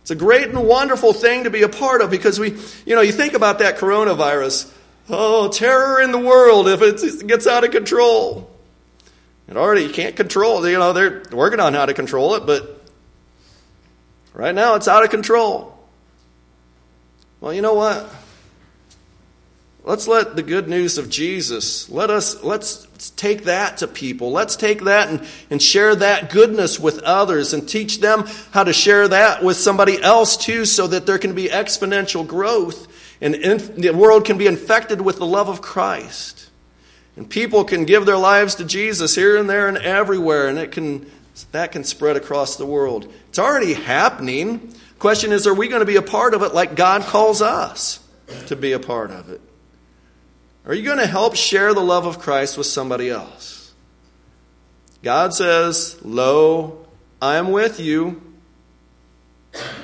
It's 0.00 0.10
a 0.10 0.14
great 0.14 0.48
and 0.48 0.66
wonderful 0.66 1.12
thing 1.12 1.44
to 1.44 1.50
be 1.50 1.60
a 1.60 1.68
part 1.68 2.00
of 2.00 2.10
because 2.10 2.40
we, 2.40 2.56
you 2.86 2.94
know, 2.94 3.02
you 3.02 3.12
think 3.12 3.34
about 3.34 3.58
that 3.58 3.76
coronavirus. 3.76 4.72
Oh, 5.10 5.48
terror 5.48 6.00
in 6.00 6.10
the 6.10 6.18
world 6.18 6.68
if 6.68 6.80
it 6.80 7.26
gets 7.26 7.46
out 7.46 7.64
of 7.64 7.70
control. 7.70 8.49
And 9.50 9.58
already 9.58 9.82
you 9.82 9.90
can't 9.90 10.14
control 10.14 10.66
You 10.66 10.78
know, 10.78 10.92
they're 10.92 11.22
working 11.32 11.60
on 11.60 11.74
how 11.74 11.84
to 11.84 11.92
control 11.92 12.36
it, 12.36 12.46
but 12.46 12.82
right 14.32 14.54
now 14.54 14.76
it's 14.76 14.88
out 14.88 15.02
of 15.02 15.10
control. 15.10 15.76
Well, 17.40 17.52
you 17.52 17.60
know 17.60 17.74
what? 17.74 18.08
Let's 19.82 20.06
let 20.06 20.36
the 20.36 20.42
good 20.42 20.68
news 20.68 20.98
of 20.98 21.08
Jesus, 21.08 21.88
let 21.88 22.10
us, 22.10 22.44
let's 22.44 22.86
take 23.16 23.44
that 23.44 23.78
to 23.78 23.88
people. 23.88 24.30
Let's 24.30 24.54
take 24.54 24.84
that 24.84 25.08
and, 25.08 25.26
and 25.48 25.60
share 25.60 25.96
that 25.96 26.30
goodness 26.30 26.78
with 26.78 27.02
others 27.02 27.52
and 27.54 27.66
teach 27.66 27.98
them 27.98 28.26
how 28.52 28.62
to 28.62 28.74
share 28.74 29.08
that 29.08 29.42
with 29.42 29.56
somebody 29.56 30.00
else 30.00 30.36
too 30.36 30.64
so 30.64 30.86
that 30.86 31.06
there 31.06 31.18
can 31.18 31.34
be 31.34 31.48
exponential 31.48 32.26
growth 32.26 32.86
and 33.22 33.34
the 33.34 33.90
world 33.94 34.26
can 34.26 34.38
be 34.38 34.46
infected 34.46 35.00
with 35.00 35.16
the 35.16 35.26
love 35.26 35.48
of 35.48 35.60
Christ. 35.60 36.49
And 37.16 37.28
people 37.28 37.64
can 37.64 37.84
give 37.84 38.06
their 38.06 38.16
lives 38.16 38.54
to 38.56 38.64
Jesus 38.64 39.14
here 39.14 39.36
and 39.36 39.50
there 39.50 39.68
and 39.68 39.76
everywhere, 39.78 40.48
and 40.48 40.58
it 40.58 40.72
can, 40.72 41.10
that 41.52 41.72
can 41.72 41.84
spread 41.84 42.16
across 42.16 42.56
the 42.56 42.66
world. 42.66 43.12
It's 43.28 43.38
already 43.38 43.74
happening. 43.74 44.74
Question 44.98 45.32
is, 45.32 45.46
are 45.46 45.54
we 45.54 45.68
going 45.68 45.80
to 45.80 45.86
be 45.86 45.96
a 45.96 46.02
part 46.02 46.34
of 46.34 46.42
it 46.42 46.54
like 46.54 46.76
God 46.76 47.02
calls 47.02 47.42
us 47.42 48.00
to 48.46 48.56
be 48.56 48.72
a 48.72 48.78
part 48.78 49.10
of 49.10 49.28
it? 49.30 49.40
Are 50.66 50.74
you 50.74 50.84
going 50.84 50.98
to 50.98 51.06
help 51.06 51.36
share 51.36 51.74
the 51.74 51.80
love 51.80 52.06
of 52.06 52.18
Christ 52.18 52.58
with 52.58 52.66
somebody 52.66 53.10
else? 53.10 53.72
God 55.02 55.34
says, 55.34 55.98
Lo, 56.02 56.86
I 57.20 57.36
am 57.36 57.50
with 57.50 57.80
you. 57.80 58.20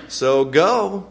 So 0.08 0.44
go, 0.44 1.08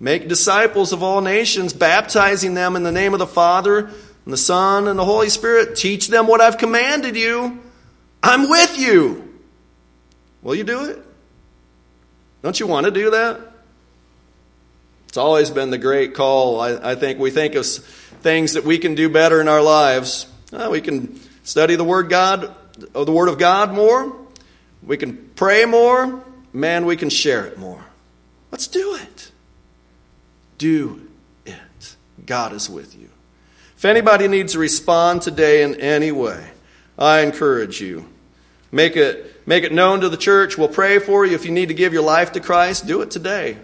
make 0.00 0.28
disciples 0.28 0.92
of 0.92 1.02
all 1.02 1.20
nations, 1.20 1.72
baptizing 1.72 2.54
them 2.54 2.76
in 2.76 2.82
the 2.82 2.92
name 2.92 3.12
of 3.12 3.18
the 3.18 3.26
Father, 3.26 3.90
and 4.28 4.32
the 4.34 4.36
Son, 4.36 4.88
and 4.88 4.98
the 4.98 5.06
Holy 5.06 5.30
Spirit. 5.30 5.74
Teach 5.74 6.08
them 6.08 6.26
what 6.26 6.42
I've 6.42 6.58
commanded 6.58 7.16
you. 7.16 7.58
I'm 8.22 8.50
with 8.50 8.78
you. 8.78 9.26
Will 10.42 10.54
you 10.54 10.64
do 10.64 10.84
it? 10.84 11.02
Don't 12.42 12.60
you 12.60 12.66
want 12.66 12.84
to 12.84 12.90
do 12.90 13.12
that? 13.12 13.40
It's 15.08 15.16
always 15.16 15.48
been 15.48 15.70
the 15.70 15.78
great 15.78 16.12
call. 16.12 16.60
I, 16.60 16.90
I 16.90 16.94
think 16.94 17.18
we 17.18 17.30
think 17.30 17.54
of 17.54 17.64
things 17.64 18.52
that 18.52 18.64
we 18.64 18.76
can 18.76 18.94
do 18.94 19.08
better 19.08 19.40
in 19.40 19.48
our 19.48 19.62
lives. 19.62 20.26
Uh, 20.52 20.68
we 20.70 20.82
can 20.82 21.18
study 21.42 21.76
the 21.76 21.84
Word 21.84 22.10
God, 22.10 22.54
uh, 22.94 23.04
the 23.04 23.12
Word 23.12 23.30
of 23.30 23.38
God 23.38 23.72
more. 23.72 24.14
We 24.82 24.98
can 24.98 25.30
pray 25.36 25.64
more. 25.64 26.22
Man, 26.52 26.84
we 26.84 26.98
can 26.98 27.08
share 27.08 27.46
it 27.46 27.56
more. 27.56 27.82
Let's 28.50 28.66
do 28.66 28.94
it. 28.94 29.32
Do 30.58 31.08
it. 31.46 31.96
God 32.26 32.52
is 32.52 32.68
with 32.68 32.94
you. 32.94 33.08
If 33.78 33.84
anybody 33.84 34.26
needs 34.26 34.54
to 34.54 34.58
respond 34.58 35.22
today 35.22 35.62
in 35.62 35.80
any 35.80 36.10
way, 36.10 36.50
I 36.98 37.20
encourage 37.20 37.80
you. 37.80 38.08
Make 38.72 38.96
it, 38.96 39.46
make 39.46 39.62
it 39.62 39.70
known 39.70 40.00
to 40.00 40.08
the 40.08 40.16
church. 40.16 40.58
We'll 40.58 40.66
pray 40.66 40.98
for 40.98 41.24
you. 41.24 41.36
If 41.36 41.44
you 41.44 41.52
need 41.52 41.68
to 41.68 41.74
give 41.74 41.92
your 41.92 42.02
life 42.02 42.32
to 42.32 42.40
Christ, 42.40 42.88
do 42.88 43.02
it 43.02 43.12
today. 43.12 43.56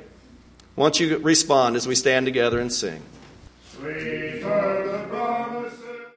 Won't 0.77 1.01
you 1.01 1.19
respond 1.19 1.75
as 1.75 1.89
we 1.89 1.97
stand 1.97 2.27
together 2.27 2.61
and 2.61 2.73
sing? 2.73 3.03